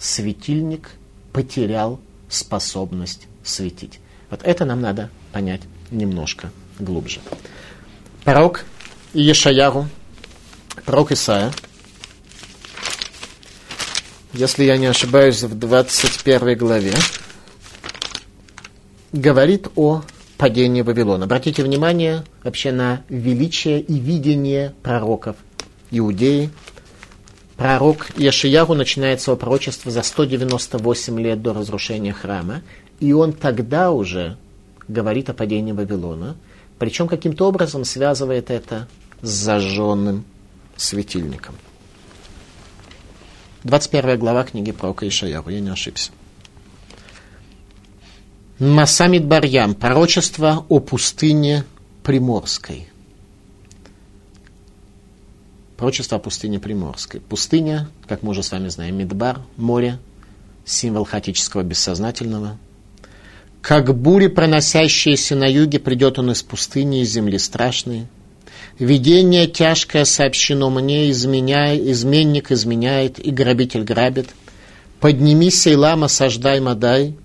[0.00, 0.90] светильник
[1.32, 4.00] потерял способность светить.
[4.30, 5.60] Вот это нам надо понять
[5.90, 7.20] немножко глубже.
[8.24, 8.64] Пророк
[9.12, 9.88] Иешаяру,
[10.84, 11.52] пророк Исаия,
[14.32, 16.94] если я не ошибаюсь, в 21 главе,
[19.12, 20.02] говорит о
[20.38, 21.24] падении Вавилона.
[21.24, 25.36] Обратите внимание вообще на величие и видение пророков
[25.90, 26.50] Иудеи,
[27.60, 32.62] пророк Яшиягу начинает свое пророчество за 198 лет до разрушения храма,
[33.00, 34.38] и он тогда уже
[34.88, 36.36] говорит о падении Вавилона,
[36.78, 38.88] причем каким-то образом связывает это
[39.20, 40.24] с зажженным
[40.78, 41.54] светильником.
[43.64, 46.12] 21 глава книги пророка Ишаяру, я не ошибся.
[48.58, 51.64] Масамид Барьям, пророчество о пустыне
[52.04, 52.88] Приморской.
[55.80, 57.20] Пророчество о пустыне Приморской.
[57.20, 59.98] Пустыня, как мы уже с вами знаем, Мидбар, море,
[60.66, 62.58] символ хаотического бессознательного.
[63.62, 68.08] Как бури, проносящиеся на юге, придет он из пустыни, из земли страшной.
[68.78, 74.28] Видение тяжкое сообщено мне, изменяй, изменник изменяет, и грабитель грабит.
[75.00, 77.16] Поднимись, Сейлам, осаждай Мадай.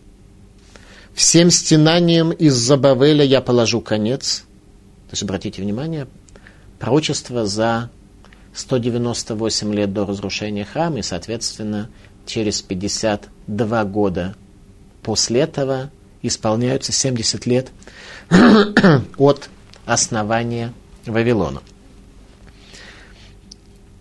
[1.13, 4.45] Всем стенаниям из-за Бавеля я положу конец.
[5.09, 6.07] То есть, обратите внимание,
[6.79, 7.89] пророчество за
[8.55, 11.89] 198 лет до разрушения храма, и, соответственно,
[12.25, 14.35] через 52 года
[15.03, 15.91] после этого
[16.21, 17.71] исполняются 70 лет
[19.17, 19.49] от
[19.85, 20.73] основания
[21.05, 21.61] Вавилона.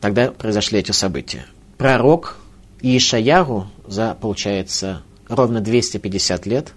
[0.00, 1.46] Тогда произошли эти события.
[1.76, 2.38] Пророк
[2.80, 6.72] Ишаяру за, получается, ровно 250 лет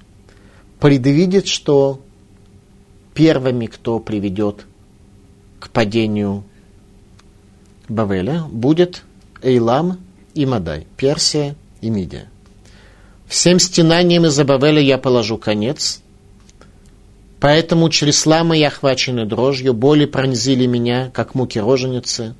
[0.79, 2.01] предвидит, что
[3.13, 4.65] первыми, кто приведет
[5.59, 6.43] к падению
[7.87, 9.03] Бавеля будет
[9.41, 9.99] Эйлам
[10.33, 12.29] и Мадай, Персия и Мидия.
[13.27, 16.01] Всем стенаниям из-за Бавеля я положу конец,
[17.39, 22.35] поэтому чресла мои охвачены дрожью, боли пронзили меня, как муки роженицы.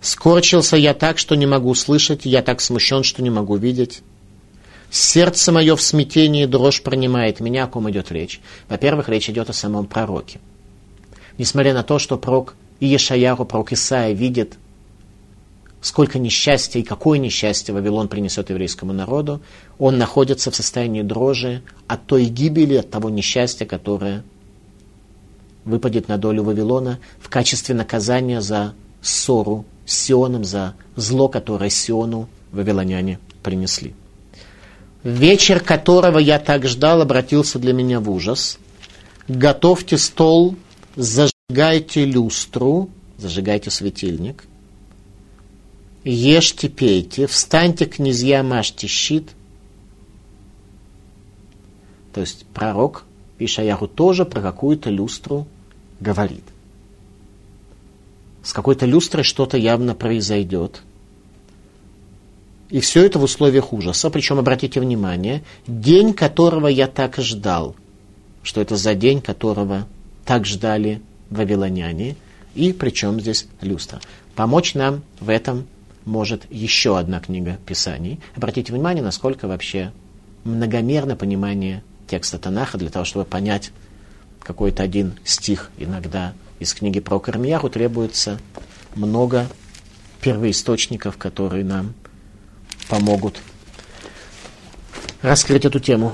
[0.00, 4.02] Скорчился я так, что не могу слышать, я так смущен, что не могу видеть.
[4.90, 8.40] Сердце мое в смятении дрожь принимает меня, о ком идет речь.
[8.68, 10.40] Во-первых, речь идет о самом пророке.
[11.38, 14.56] Несмотря на то, что пророк Иешаяру, пророк Исаия видит
[15.84, 19.42] сколько несчастья и какое несчастье Вавилон принесет еврейскому народу,
[19.78, 24.24] он находится в состоянии дрожи от той гибели, от того несчастья, которое
[25.66, 32.28] выпадет на долю Вавилона в качестве наказания за ссору с Сионом, за зло, которое Сиону
[32.50, 33.94] вавилоняне принесли.
[35.02, 38.58] Вечер, которого я так ждал, обратился для меня в ужас.
[39.28, 40.56] Готовьте стол,
[40.96, 44.44] зажигайте люстру, зажигайте светильник.
[46.04, 49.30] Ешьте, пейте, встаньте, князья, мажьте щит.
[52.12, 53.04] То есть пророк
[53.38, 55.46] Ишаяху тоже про какую-то люстру
[56.00, 56.44] говорит.
[58.42, 60.82] С какой-то люстрой что-то явно произойдет.
[62.68, 64.10] И все это в условиях ужаса.
[64.10, 67.74] Причем, обратите внимание, день, которого я так ждал.
[68.42, 69.86] Что это за день, которого
[70.26, 72.16] так ждали вавилоняне.
[72.54, 74.00] И причем здесь люстра.
[74.34, 75.66] Помочь нам в этом
[76.04, 78.20] может еще одна книга Писаний.
[78.36, 79.92] Обратите внимание, насколько вообще
[80.44, 83.72] многомерно понимание текста Танаха для того, чтобы понять
[84.40, 88.38] какой-то один стих иногда из книги про Кармияху требуется
[88.94, 89.48] много
[90.20, 91.94] первоисточников, которые нам
[92.88, 93.40] помогут
[95.22, 96.12] раскрыть эту тему.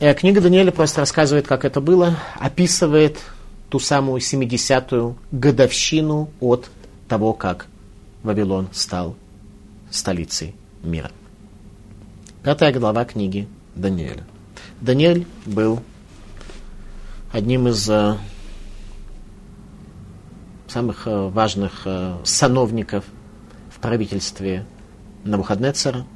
[0.00, 3.18] Э, книга Даниэля просто рассказывает, как это было, описывает
[3.68, 6.70] ту самую 70-ю годовщину от
[7.08, 7.66] того, как
[8.22, 9.16] Вавилон стал
[9.90, 11.10] столицей мира.
[12.42, 14.24] Пятая глава книги Даниэля.
[14.80, 15.80] Даниэль был
[17.32, 18.16] одним из э,
[20.68, 23.04] самых э, важных э, сановников
[23.70, 24.66] в правительстве
[25.24, 26.06] Навуходнецера,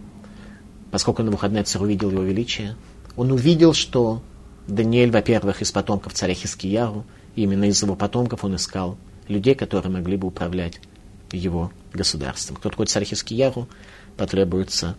[0.93, 2.77] поскольку Навуходнецер увидел его величие,
[3.17, 4.23] он увидел, что
[4.69, 10.17] Даниэль, во-первых, из потомков царя Хискияру, именно из его потомков он искал людей, которые могли
[10.17, 10.81] бы управлять
[11.33, 12.57] его государством.
[12.57, 13.69] Кто такой царь Хискияру,
[14.17, 14.97] потребуется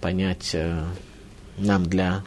[0.00, 0.84] понять э,
[1.58, 2.24] нам для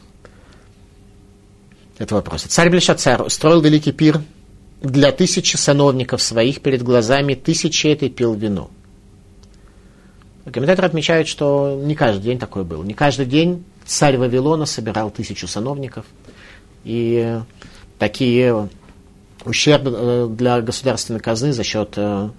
[1.98, 2.50] этого вопроса.
[2.50, 4.22] Царь Блешацар устроил великий пир
[4.82, 8.72] для тысячи сановников своих перед глазами тысячи этой пил вино.
[10.46, 12.84] Комментаторы отмечают, что не каждый день такое было.
[12.84, 16.06] Не каждый день царь Вавилона собирал тысячу сановников.
[16.86, 17.40] И
[18.00, 18.70] такие
[19.46, 22.30] ущербы э, для государственной казны за счет э,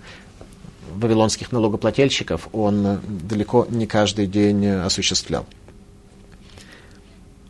[0.94, 5.46] вавилонских налогоплательщиков он далеко не каждый день осуществлял.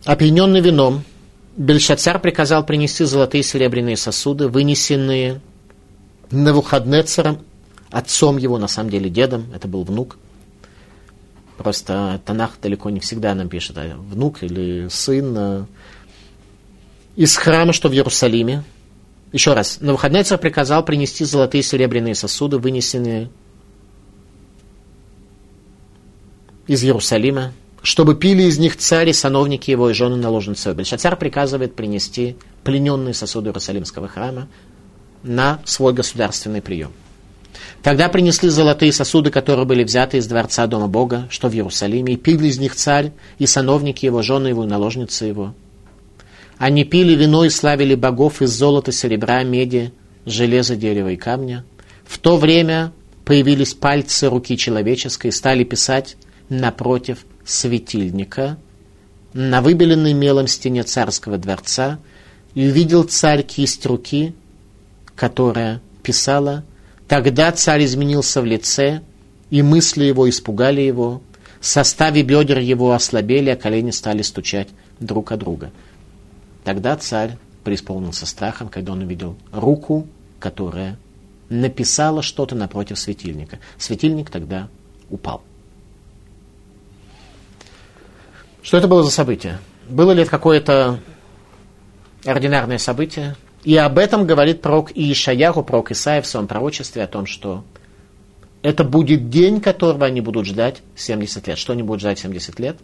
[0.04, 1.04] Опьяненный вином,
[1.56, 5.40] Бельшацар приказал принести золотые и серебряные сосуды, вынесенные
[6.30, 7.40] Навуходнецером,
[7.90, 10.16] отцом его, на самом деле дедом, это был внук.
[11.58, 15.64] Просто Танах далеко не всегда нам пишет, а внук или сын э,
[17.16, 18.62] из храма, что в Иерусалиме.
[19.32, 23.30] Еще раз, Навуходнецер приказал принести золотые и серебряные сосуды, вынесенные
[26.66, 32.36] из Иерусалима, чтобы пили из них цари, сановники его и жены наложницы Бельшацар приказывает принести
[32.64, 34.48] плененные сосуды Иерусалимского храма
[35.22, 36.92] на свой государственный прием.
[37.82, 42.16] Тогда принесли золотые сосуды, которые были взяты из дворца Дома Бога, что в Иерусалиме, и
[42.16, 45.54] пили из них царь, и сановники его, жены его, и наложницы его.
[46.60, 49.94] Они пили вино и славили богов из золота, серебра, меди,
[50.26, 51.64] железа, дерева и камня.
[52.04, 52.92] В то время
[53.24, 56.18] появились пальцы руки человеческой и стали писать
[56.50, 58.58] напротив светильника
[59.32, 61.98] на выбеленной мелом стене царского дворца
[62.54, 64.34] и увидел царь кисть руки,
[65.16, 66.64] которая писала
[67.08, 69.00] Тогда царь изменился в лице,
[69.50, 71.22] и мысли его испугали его,
[71.60, 74.68] составе бедер его ослабели, а колени стали стучать
[75.00, 75.72] друг о друга.
[76.64, 80.06] Тогда царь преисполнился страхом, когда он увидел руку,
[80.38, 80.98] которая
[81.48, 83.58] написала что-то напротив светильника.
[83.76, 84.68] Светильник тогда
[85.10, 85.42] упал.
[88.62, 89.58] Что это было за событие?
[89.88, 91.00] Было ли это какое-то
[92.24, 93.36] ординарное событие?
[93.64, 97.64] И об этом говорит пророк Иишаяху, пророк Исаия в своем пророчестве о том, что
[98.62, 101.58] это будет день, которого они будут ждать 70 лет.
[101.58, 102.78] Что они будут ждать 70 лет?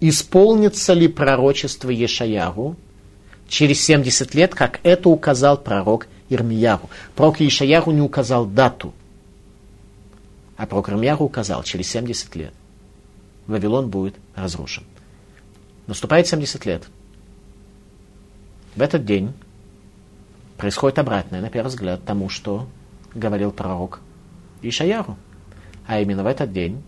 [0.00, 2.76] Исполнится ли пророчество Ешаяху
[3.48, 6.90] через 70 лет, как это указал пророк Ирмияху?
[7.14, 8.94] Пророк Ешаяху не указал дату,
[10.56, 12.54] а пророк Ирмияху указал через 70 лет.
[13.46, 14.84] Вавилон будет разрушен.
[15.86, 16.84] Наступает 70 лет.
[18.74, 19.32] В этот день
[20.56, 22.66] происходит обратное, на первый взгляд, тому, что
[23.14, 24.00] говорил пророк
[24.62, 25.16] Ишаяру.
[25.86, 26.82] А именно в этот день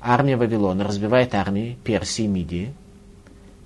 [0.00, 2.74] армия Вавилона разбивает армии Персии и Мидии,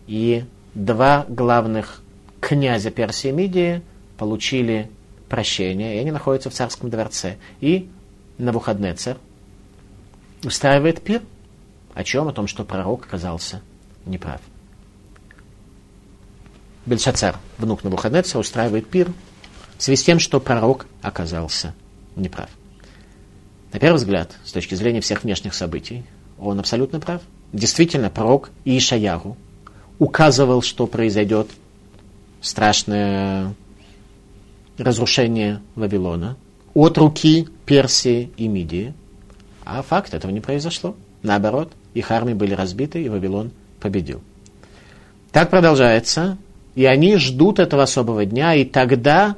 [0.06, 0.44] и
[0.74, 2.02] два главных
[2.40, 3.82] князя Персии и Мидии
[4.16, 4.90] получили
[5.28, 7.36] прощение, и они находятся в царском дворце.
[7.60, 7.90] И
[8.38, 9.18] Навуходнецер,
[10.44, 11.22] устраивает пир.
[11.94, 12.28] О чем?
[12.28, 13.62] О том, что пророк оказался
[14.06, 14.40] неправ.
[16.86, 19.12] Бельшацар, внук Навуходнецера, устраивает пир
[19.78, 21.74] в связи с тем, что пророк оказался
[22.16, 22.50] неправ.
[23.72, 26.04] На первый взгляд, с точки зрения всех внешних событий,
[26.38, 27.22] он абсолютно прав.
[27.52, 29.36] Действительно, пророк Ишаяру
[30.02, 31.48] указывал, что произойдет
[32.40, 33.54] страшное
[34.76, 36.36] разрушение Вавилона
[36.74, 38.94] от руки Персии и Мидии.
[39.64, 40.96] А факт этого не произошло.
[41.22, 44.22] Наоборот, их армии были разбиты, и Вавилон победил.
[45.30, 46.36] Так продолжается,
[46.74, 49.36] и они ждут этого особого дня, и тогда,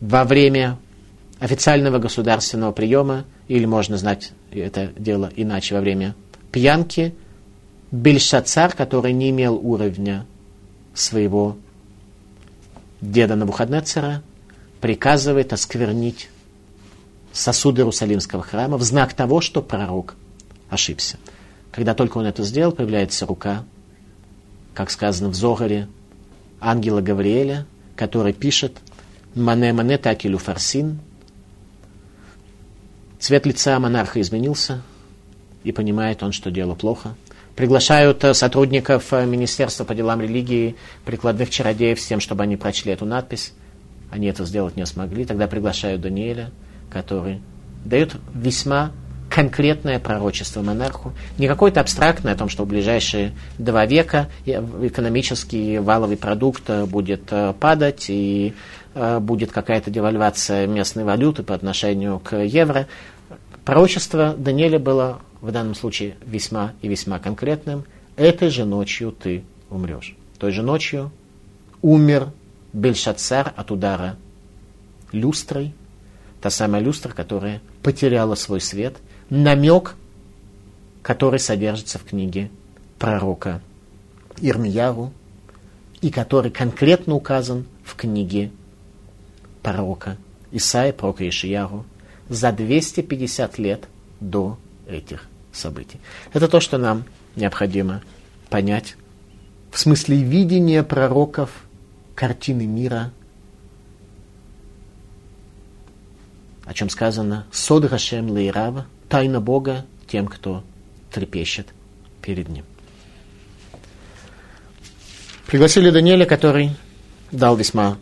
[0.00, 0.78] во время
[1.38, 6.14] официального государственного приема, или можно знать это дело иначе, во время
[6.50, 7.14] пьянки,
[7.94, 10.26] Бельшацар, который не имел уровня
[10.94, 11.56] своего
[13.00, 14.20] деда Навуходнецера,
[14.80, 16.28] приказывает осквернить
[17.32, 20.16] сосуды Иерусалимского храма в знак того, что пророк
[20.70, 21.18] ошибся.
[21.70, 23.64] Когда только он это сделал, появляется рука,
[24.74, 25.86] как сказано в Зогаре,
[26.60, 27.64] ангела Гавриэля,
[27.94, 28.76] который пишет
[29.36, 30.98] «Мане мане такилю фарсин».
[33.20, 34.82] Цвет лица монарха изменился,
[35.62, 37.14] и понимает он, что дело плохо.
[37.56, 40.74] Приглашают э, сотрудников э, Министерства по делам религии,
[41.04, 43.52] прикладных чародеев с тем, чтобы они прочли эту надпись.
[44.10, 45.24] Они это сделать не смогли.
[45.24, 46.50] Тогда приглашают Даниэля,
[46.90, 47.40] который
[47.84, 48.90] дает весьма
[49.30, 56.16] конкретное пророчество монарху, не какое-то абстрактное о том, что в ближайшие два века экономический валовый
[56.16, 58.54] продукт э, будет падать и
[59.20, 62.86] будет какая-то девальвация местной валюты по отношению к евро.
[63.64, 67.84] Пророчество Даниэля было в данном случае весьма и весьма конкретным.
[68.16, 70.16] Этой же ночью ты умрешь.
[70.38, 71.12] Той же ночью
[71.82, 72.32] умер
[72.72, 74.16] Бельшацар от удара
[75.12, 75.74] люстрой,
[76.40, 78.96] та самая люстра, которая потеряла свой свет,
[79.28, 79.96] намек,
[81.02, 82.50] который содержится в книге
[82.98, 83.60] пророка
[84.40, 85.12] Ирмияру,
[86.00, 88.50] и который конкретно указан в книге
[89.62, 90.16] пророка
[90.52, 91.84] Исаия, пророка Ишияру,
[92.30, 93.84] за 250 лет
[94.20, 94.56] до
[94.88, 96.00] этих событий.
[96.32, 97.04] Это то, что нам
[97.36, 98.02] необходимо
[98.50, 98.96] понять
[99.70, 101.50] в смысле видения пророков
[102.14, 103.12] картины мира,
[106.64, 110.64] о чем сказано «Сод Рашем Лейрава»– тайна Бога тем, кто
[111.12, 111.68] трепещет
[112.22, 112.64] перед Ним.
[115.46, 116.70] Пригласили Даниэля, который
[117.30, 117.98] дал весьма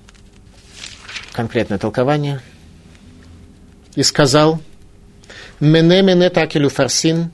[1.33, 2.41] конкретное толкование–
[3.95, 4.61] и сказал,
[5.61, 7.31] «Мене мене такелю фарсин»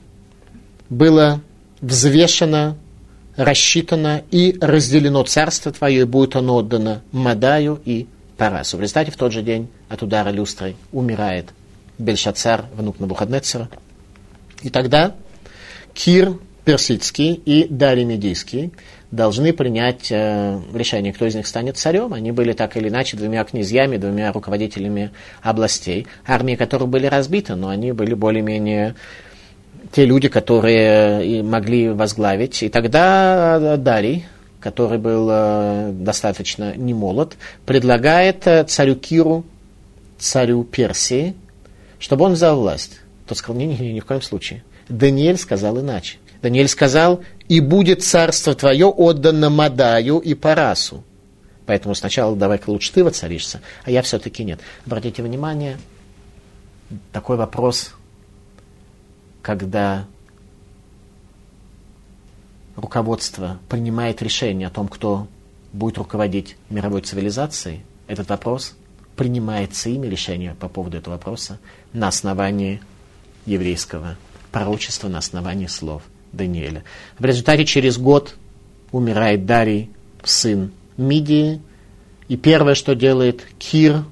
[0.89, 1.41] было
[1.81, 2.77] взвешено,
[3.37, 8.77] рассчитано и разделено царство твое, и будет оно отдано Мадаю и Парасу.
[8.77, 11.51] В результате в тот же день от удара люстрой умирает
[11.99, 13.69] Бельшацар, внук Навуходнецера.
[14.63, 15.15] И тогда
[15.95, 18.73] Кир персидский и Дарий Медийский
[19.11, 22.13] должны принять э, решение, кто из них станет царем.
[22.13, 25.11] Они были так или иначе двумя князьями, двумя руководителями
[25.41, 28.97] областей, армии которых были разбиты, но они были более-менее
[29.93, 32.63] те люди, которые могли возглавить.
[32.63, 34.27] И тогда Дарий,
[34.61, 39.45] который был э, достаточно немолод, предлагает э, царю Киру,
[40.19, 41.35] царю Персии,
[41.99, 43.01] чтобы он взял власть.
[43.27, 44.65] Тот сказал, не-не-не, ни в коем случае.
[44.89, 46.19] Даниэль сказал иначе.
[46.43, 51.05] Даниэль сказал, и будет царство твое отдано Мадаю и Парасу.
[51.67, 54.61] Поэтому сначала давай-ка лучше ты воцаришься, а я все-таки нет.
[54.87, 55.77] Обратите внимание,
[57.13, 57.93] такой вопрос,
[59.43, 60.07] когда
[62.77, 65.27] руководство принимает решение о том, кто
[65.73, 68.75] будет руководить мировой цивилизацией, этот вопрос
[69.17, 71.59] принимается ими решение по поводу этого вопроса
[71.93, 72.81] на основании
[73.47, 74.17] еврейского
[74.53, 76.85] пророчества, на основании слов– Даниэля.
[77.19, 78.37] В результате через год
[78.93, 79.91] умирает Дарий,
[80.25, 81.61] сын Мидии,
[82.29, 84.05] и первое, что делает Кир,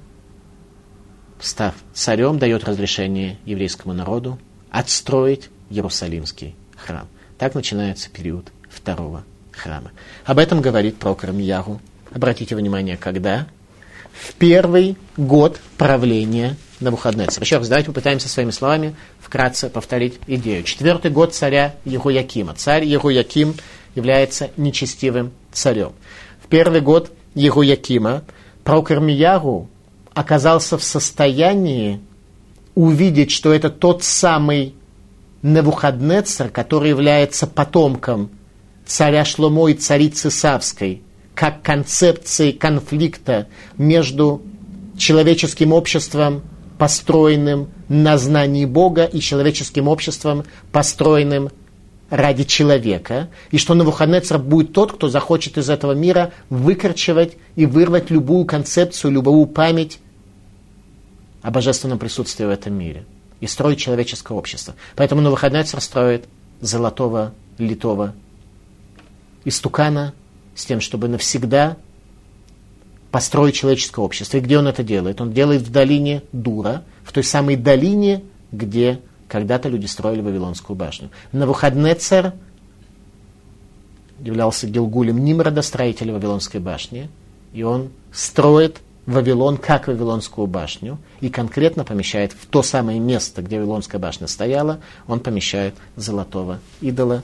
[1.39, 4.39] став царем, дает разрешение еврейскому народу
[4.71, 7.07] отстроить Иерусалимский храм.
[7.37, 9.91] Так начинается период второго храма.
[10.25, 11.81] Об этом говорит прокор Миягу.
[12.11, 13.47] Обратите внимание, когда?
[14.13, 17.43] В первый год правления Навуходнецера.
[17.43, 20.63] Еще раз, давайте попытаемся своими словами вкратце повторить идею.
[20.63, 22.53] Четвертый год царя Егуякима.
[22.53, 23.55] Царь Егуяким
[23.95, 25.93] является нечестивым царем.
[26.43, 28.23] В первый год Егуякима
[28.63, 29.69] пророк Ирмияру
[30.13, 31.99] оказался в состоянии
[32.77, 34.75] увидеть, что это тот самый
[35.41, 38.29] Навуходнецер, который является потомком
[38.85, 41.01] царя Шломо и царицы Савской,
[41.33, 43.47] как концепции конфликта
[43.77, 44.43] между
[44.95, 46.43] человеческим обществом
[46.77, 51.49] построенным на знании Бога и человеческим обществом, построенным
[52.11, 58.11] ради человека, и что Навуходнецер будет тот, кто захочет из этого мира выкорчевать и вырвать
[58.11, 59.99] любую концепцию, любую память
[61.47, 63.05] о божественном присутствии в этом мире
[63.39, 64.75] и строить человеческое общество.
[64.97, 66.25] Поэтому Навуходнецер строит
[66.59, 68.13] золотого литого
[69.45, 70.13] истукана
[70.55, 71.77] с тем, чтобы навсегда
[73.11, 74.35] построить человеческое общество.
[74.35, 75.21] И где он это делает?
[75.21, 81.11] Он делает в долине Дура, в той самой долине, где когда-то люди строили Вавилонскую башню.
[81.31, 82.33] Навуходнецер
[84.19, 87.09] являлся Гилгулем Нимрода, строителя Вавилонской башни,
[87.53, 93.57] и он строит Вавилон как Вавилонскую башню и конкретно помещает в то самое место, где
[93.57, 97.23] Вавилонская башня стояла, он помещает золотого идола.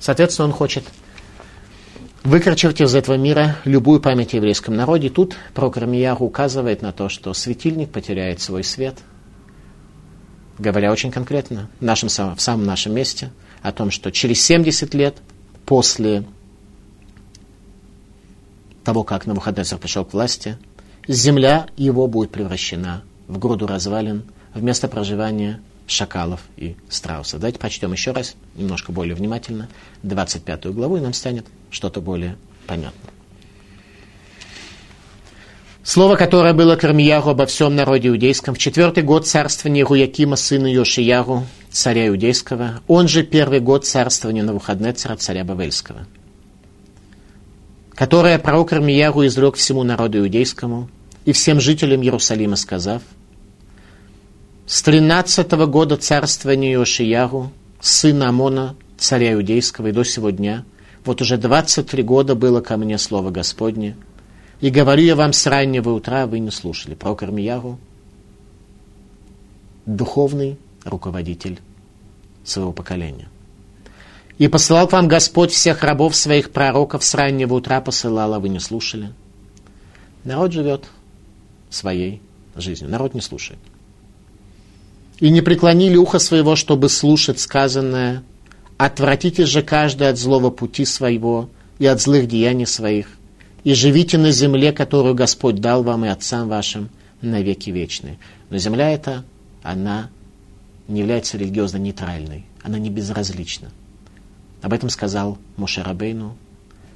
[0.00, 0.82] Соответственно, он хочет
[2.24, 5.08] выкручивать из этого мира любую память о еврейском народе.
[5.08, 8.98] тут пророк Рамияру указывает на то, что светильник потеряет свой свет,
[10.58, 13.30] говоря очень конкретно, в, нашем, в самом нашем месте,
[13.62, 15.18] о том, что через 70 лет
[15.64, 16.24] после
[18.82, 20.58] того, как Навуходоносор пришел к власти,
[21.08, 24.24] земля его будет превращена в груду развалин,
[24.54, 27.40] в место проживания шакалов и страусов.
[27.40, 29.68] Давайте прочтем еще раз, немножко более внимательно,
[30.02, 32.36] 25 главу, и нам станет что-то более
[32.66, 33.10] понятно.
[35.82, 40.66] Слово, которое было к Армияру обо всем народе иудейском в четвертый год царствования Руякима, сына
[40.66, 46.06] Йошияру, царя иудейского, он же первый год царствования Навуходнецера, царя Бавельского,
[47.94, 50.88] которое пророк Армияру изрек всему народу иудейскому
[51.24, 53.02] и всем жителям Иерусалима, сказав,
[54.66, 60.64] с тринадцатого года царствования Йошияру, сына Амона, царя иудейского, и до сего дня,
[61.04, 63.96] вот уже двадцать три года было ко мне слово Господне,
[64.60, 66.94] и говорю я вам с раннего утра, вы не слушали.
[66.94, 67.78] Про Кармияру,
[69.84, 71.60] духовный руководитель
[72.44, 73.28] своего поколения.
[74.38, 78.48] И посылал к вам Господь всех рабов своих пророков с раннего утра посылал, а вы
[78.48, 79.12] не слушали.
[80.24, 80.84] Народ живет
[81.70, 82.20] своей
[82.56, 82.90] жизнью.
[82.90, 83.60] Народ не слушает.
[85.20, 88.22] И не преклонили ухо своего, чтобы слушать сказанное.
[88.76, 93.08] Отвратите же каждый от злого пути своего и от злых деяний своих–
[93.64, 96.90] и живите на земле, которую Господь дал вам и отцам вашим
[97.22, 98.18] на веки вечные.
[98.50, 99.24] Но земля эта,
[99.62, 100.10] она
[100.86, 103.70] не является религиозно нейтральной, она не безразлична.
[104.64, 106.38] Об этом сказал Моше Рабейну,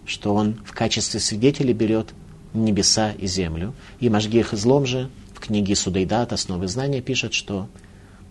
[0.07, 2.15] что он в качестве свидетеля берет
[2.55, 3.75] небеса и землю.
[4.01, 7.69] И Машгих Излом же в книге Судейдат «Основы знания» пишет, что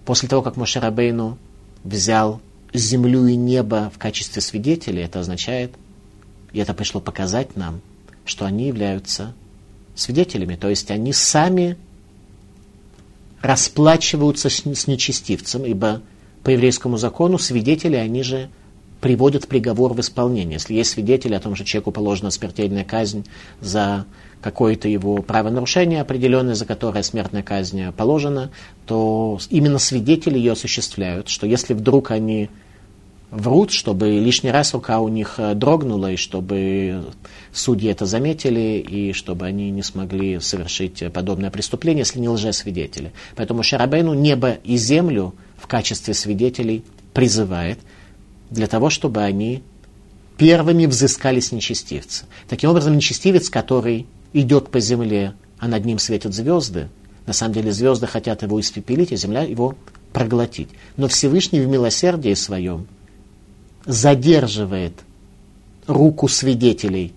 [0.06, 1.38] после того, как Моше Рабейну
[1.84, 2.42] взял
[2.74, 5.76] землю и небо в качестве свидетелей, это означает,
[6.52, 7.82] и это пришло показать нам,
[8.26, 9.36] что они являются
[9.94, 11.78] свидетелями, то есть они сами
[13.44, 16.02] расплачиваются с нечестивцем, ибо
[16.44, 18.50] по еврейскому закону свидетели, они же
[19.02, 20.54] приводят приговор в исполнение.
[20.54, 23.26] Если есть свидетели о том, что человеку положена смертельная казнь
[23.62, 24.06] за
[24.41, 28.52] какое-то его правонарушение определенное, за которое смертная казнь положена,
[28.86, 32.50] то именно свидетели ее осуществляют, что если вдруг они
[33.30, 37.04] врут, чтобы лишний раз рука у них э, дрогнула, и чтобы
[37.52, 43.12] судьи это заметили, и чтобы они не смогли совершить подобное преступление, если не лжесвидетели.
[43.36, 46.84] Поэтому Шарабейну небо и землю в качестве свидетелей
[47.14, 47.80] призывает
[48.50, 49.64] для того, чтобы они
[50.38, 52.26] первыми взыскались нечестивца.
[52.48, 56.89] Таким образом, нечестивец, который идет по земле, а над ним светят звезды,
[57.26, 59.76] на самом деле звезды хотят его испепелить, а земля его
[60.14, 60.70] проглотить.
[60.95, 62.88] Но Всевышний в милосердии своем
[63.86, 64.93] задерживает
[65.88, 67.14] руку свидетелей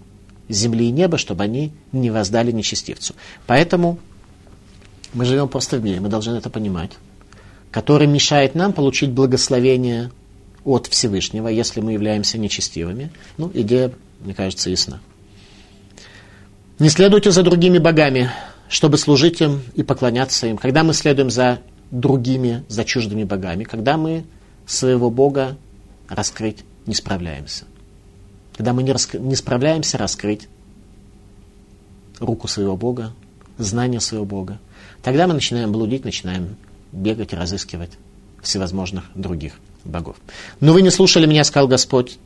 [0.48, 3.14] земли и неба, чтобы они не воздали нечестивцу.
[3.46, 3.98] Поэтому
[5.14, 6.92] мы живем просто в мире, мы должны это понимать,
[7.70, 10.10] который мешает нам получить благословение
[10.64, 13.10] от Всевышнего, если мы являемся нечестивыми.
[13.38, 15.00] Ну, идея, мне кажется, ясна.
[16.78, 18.30] Не следуйте за другими богами,
[18.68, 20.56] чтобы служить им и поклоняться им.
[20.56, 24.24] Когда мы следуем за другими, за чуждыми богами, когда мы
[24.66, 25.56] своего Бога
[26.08, 27.64] раскрыть не справляемся.
[28.56, 29.14] Когда мы не, раск...
[29.14, 30.48] не справляемся раскрыть
[32.18, 33.12] руку своего Бога,
[33.58, 34.58] знание своего Бога,
[35.02, 36.56] тогда мы начинаем блудить, начинаем
[36.92, 37.92] бегать и разыскивать
[38.42, 39.54] всевозможных других
[39.84, 40.16] богов.
[40.60, 42.18] Но вы не слушали меня, сказал Господь,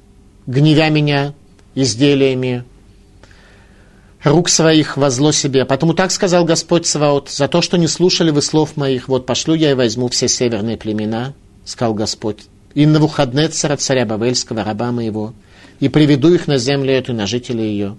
[0.47, 1.35] гневя меня
[1.75, 2.65] изделиями
[4.25, 5.65] рук своих возло себе.
[5.65, 9.55] Потому так сказал Господь Саваот, за то, что не слушали вы слов моих, вот пошлю
[9.55, 11.35] я и возьму все северные племена,
[11.65, 12.45] сказал Господь,
[12.75, 15.35] и на Навуходнецера, царя Бавельского, раба моего,
[15.81, 17.97] и приведу их на землю эту, на жителей ее,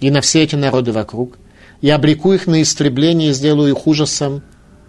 [0.00, 1.38] и на все эти народы вокруг,
[1.80, 4.42] и обреку их на истребление, и сделаю их ужасом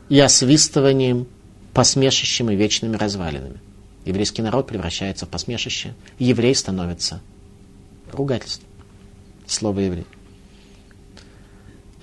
[0.09, 1.27] и освистыванием,
[1.73, 3.59] посмешищем и вечными развалинами.
[4.07, 7.19] Еврейский народ превращается в посмешище, еврей становится
[8.09, 8.69] ругательством.
[9.45, 10.05] Слово еврей.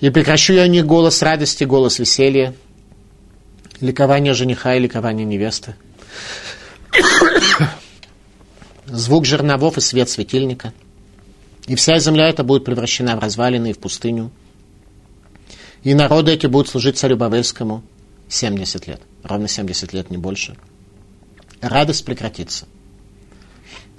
[0.01, 2.53] И прекращу я не голос радости, голос веселья,
[3.81, 5.75] ликование жениха и ликование невесты.
[8.85, 10.73] Звук жерновов и свет светильника.
[11.65, 14.29] И вся земля эта будет превращена в развалины и в пустыню.
[15.81, 17.81] И народы эти будут служить царю Бавельскому
[18.29, 19.01] 70 лет.
[19.23, 20.55] Ровно 70 лет, не больше.
[21.65, 22.67] Радость прекратится.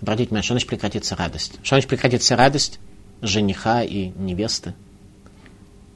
[0.00, 1.54] Обратите внимание, что значит прекратится радость?
[1.64, 2.78] Что значит прекратится радость
[3.22, 4.74] жениха и невесты?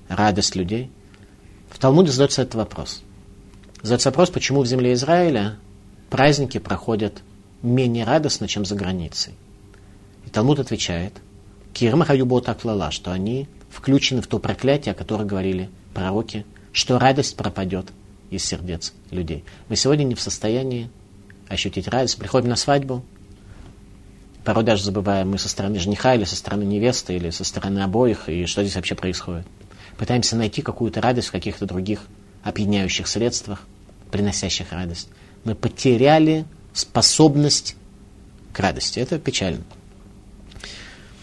[0.08, 0.90] Радость людей?
[1.70, 3.02] В Талмуде задается этот вопрос.
[3.82, 5.58] Задается вопрос, почему в земле Израиля
[6.08, 7.22] праздники проходят
[7.62, 9.34] менее радостно, чем за границей.
[10.26, 11.12] И Талмуд отвечает,
[11.72, 16.98] Кирма Хаюбо так лала, что они включены в то проклятие, о котором говорили пророки, что
[16.98, 17.92] радость пропадет
[18.30, 19.44] из сердец людей.
[19.68, 20.90] Мы сегодня не в состоянии
[21.50, 22.16] ощутить радость.
[22.16, 23.04] Приходим на свадьбу,
[24.44, 28.28] порой даже забываем, мы со стороны жениха или со стороны невесты, или со стороны обоих,
[28.28, 29.46] и что здесь вообще происходит.
[29.98, 32.00] Пытаемся найти какую-то радость в каких-то других
[32.42, 33.66] опьяняющих средствах,
[34.10, 35.08] приносящих радость.
[35.44, 37.76] Мы потеряли способность
[38.52, 38.98] к радости.
[38.98, 39.62] Это печально.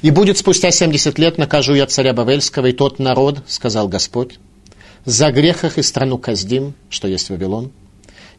[0.04, 4.40] «И будет спустя 70 лет накажу я царя Бавельского и тот народ,— сказал Господь,—
[5.06, 7.72] за грехах и страну Каздим, что есть Вавилон,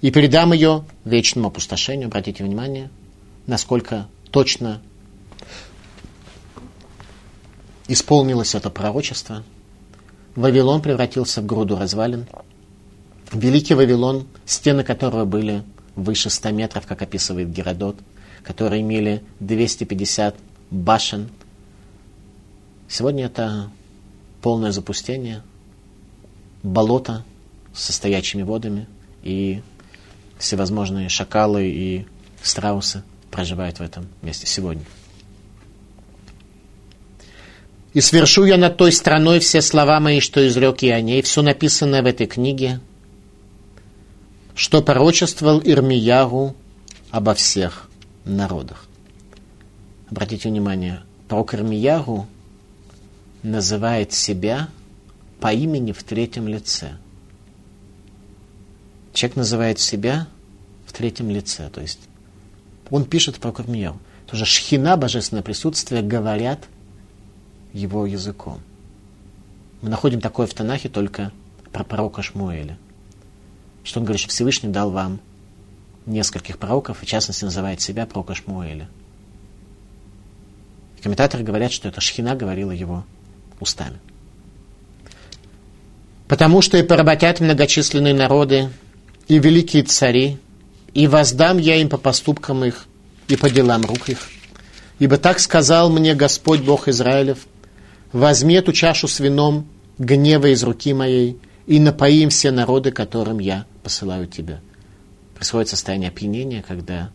[0.01, 2.09] и передам ее вечному опустошению».
[2.09, 2.90] Обратите внимание,
[3.46, 4.80] насколько точно
[7.88, 9.42] исполнилось это пророчество.
[10.36, 12.26] Вавилон превратился в груду развалин.
[13.32, 15.64] Великий Вавилон, стены которого были
[15.96, 17.96] выше 100 метров, как описывает Геродот,
[18.44, 20.36] которые имели 250
[20.70, 21.28] башен.
[22.88, 23.70] Сегодня это
[24.40, 25.42] полное запустение,
[26.62, 27.24] болото
[27.74, 28.86] со стоячими водами,
[29.22, 29.61] и
[30.39, 32.07] всевозможные шакалы и
[32.43, 34.84] страусы проживают в этом месте сегодня.
[37.95, 41.43] «И свершу я над той страной все слова мои, что изрек я о ней, все
[41.43, 42.80] написанное в этой книге,
[44.55, 46.55] что пророчествовал Ирмиягу
[47.11, 47.89] обо всех
[48.24, 48.86] народах.
[50.11, 52.26] Обратите внимание, пророк Ирмиягу
[53.43, 54.68] называет себя
[55.41, 56.99] по имени в третьем лице.
[59.18, 60.28] Человек называет себя
[60.86, 61.98] в третьем лице, то есть
[62.88, 63.98] он пишет про Ирмиягу.
[64.28, 66.60] Тоже шхина, божественное присутствие, говорят
[67.72, 68.60] его языком.
[69.82, 71.32] Мы находим такое в Танахе только
[71.72, 72.78] про пророка Шмуэля–
[73.88, 75.18] что он говорит, что Всевышний дал вам
[76.06, 78.88] нескольких пророков, в частности называет себя пророка Шмуэля.
[80.96, 83.04] И комментаторы говорят, что это Шхина говорила его
[83.58, 83.98] устами.
[86.28, 88.70] Потому что и поработят многочисленные народы,
[89.29, 90.39] и великие цари,
[90.95, 92.87] и воздам я им по поступкам их,
[93.29, 94.29] и по делам рук их.
[94.99, 97.47] Ибо так сказал мне Господь Бог Израилев,
[98.12, 99.68] возьми эту чашу с вином
[99.99, 104.61] гнева из руки моей, и напоим все народы, которым я посылаю тебя.
[105.35, 107.11] Происходит состояние опьянения, когда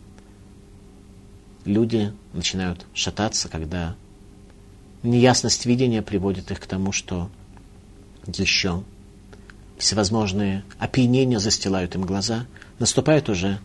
[1.64, 3.96] люди начинают шататься, когда
[5.02, 7.28] неясность видения приводит их к тому, что
[8.26, 8.84] еще
[9.84, 12.46] всевозможные опьянения застилают им глаза,
[12.78, 13.58] наступает уже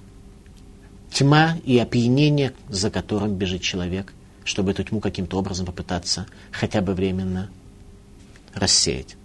[1.13, 4.13] тьма и опьянение, за которым бежит человек,
[4.43, 7.49] чтобы эту тьму каким-то образом попытаться хотя бы временно
[8.53, 9.15] рассеять.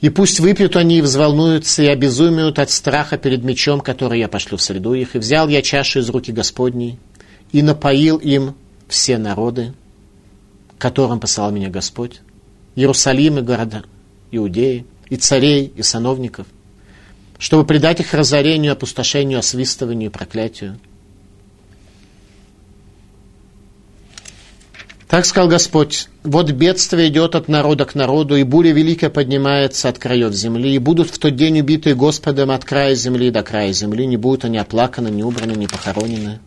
[0.00, 4.56] И пусть выпьют они и взволнуются, и обезумеют от страха перед мечом, который я пошлю
[4.56, 5.14] в среду их.
[5.14, 6.98] И взял я чашу из руки Господней,
[7.52, 8.54] и напоил им
[8.88, 9.74] все народы,
[10.78, 12.22] которым посылал меня Господь,
[12.76, 13.84] Иерусалим и города
[14.30, 16.46] Иудеи, и царей, и сановников,
[17.38, 20.78] чтобы предать их разорению, опустошению, освистыванию проклятию.
[25.08, 29.98] Так сказал Господь, вот бедствие идет от народа к народу, и буря великая поднимается от
[29.98, 34.06] краев земли, и будут в тот день убитые Господом от края земли до края земли,
[34.06, 36.38] не будут они оплаканы, не убраны, не похоронены.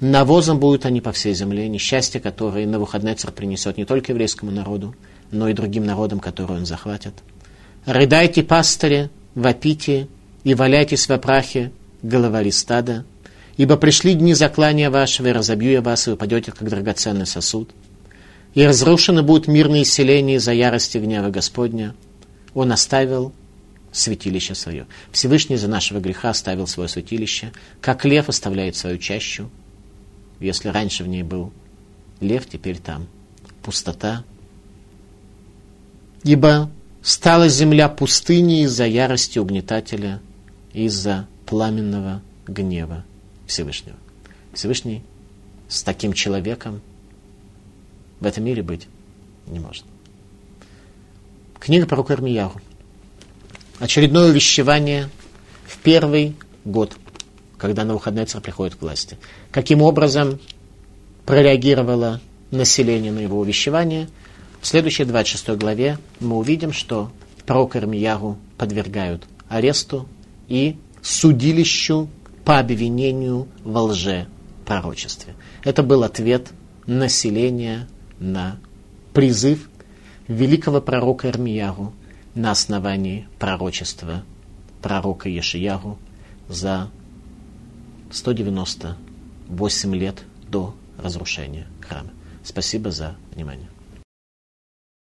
[0.00, 4.50] Навозом будут они по всей земле, несчастье, которое на выходный царь принесет не только еврейскому
[4.50, 4.94] народу,
[5.30, 7.12] но и другим народам, которые он захватит.
[7.86, 10.08] Рыдайте, пастыри, вопите
[10.44, 11.72] и валяйтесь в опрахе,
[12.02, 13.04] головари стада,
[13.58, 17.70] Ибо пришли дни заклания вашего, и разобью я вас, и вы как драгоценный сосуд.
[18.54, 21.94] И разрушены будут мирные селения из-за ярости гнева Господня.
[22.54, 23.32] Он оставил
[23.90, 24.86] святилище свое.
[25.10, 29.50] Всевышний за нашего греха оставил свое святилище, как лев оставляет свою чащу.
[30.38, 31.52] Если раньше в ней был
[32.20, 33.08] лев, теперь там
[33.62, 34.24] пустота.
[36.22, 36.70] Ибо
[37.08, 40.20] стала земля пустыней из-за ярости угнетателя
[40.74, 43.02] из-за пламенного гнева
[43.46, 43.96] Всевышнего.
[44.52, 45.02] Всевышний
[45.68, 46.82] с таким человеком
[48.20, 48.88] в этом мире быть
[49.46, 49.86] не может.
[51.58, 52.60] Книга про Кармияру.
[53.78, 55.08] Очередное увещевание
[55.64, 56.36] в первый
[56.66, 56.94] год,
[57.56, 59.16] когда на выходные царь приходит к власти.
[59.50, 60.38] Каким образом
[61.24, 64.10] прореагировало население на его увещевание?
[64.60, 67.10] В следующей 26 главе мы увидим, что
[67.46, 70.08] пророк Ирмияру подвергают аресту
[70.48, 72.08] и судилищу
[72.44, 74.26] по обвинению во лже
[74.66, 75.34] пророчестве.
[75.64, 76.50] Это был ответ
[76.86, 77.88] населения
[78.18, 78.58] на
[79.12, 79.68] призыв
[80.26, 81.92] великого пророка Ирмияру
[82.34, 84.24] на основании пророчества
[84.82, 85.98] пророка Ешияру
[86.48, 86.90] за
[88.10, 92.10] 198 лет до разрушения храма.
[92.44, 93.68] Спасибо за внимание.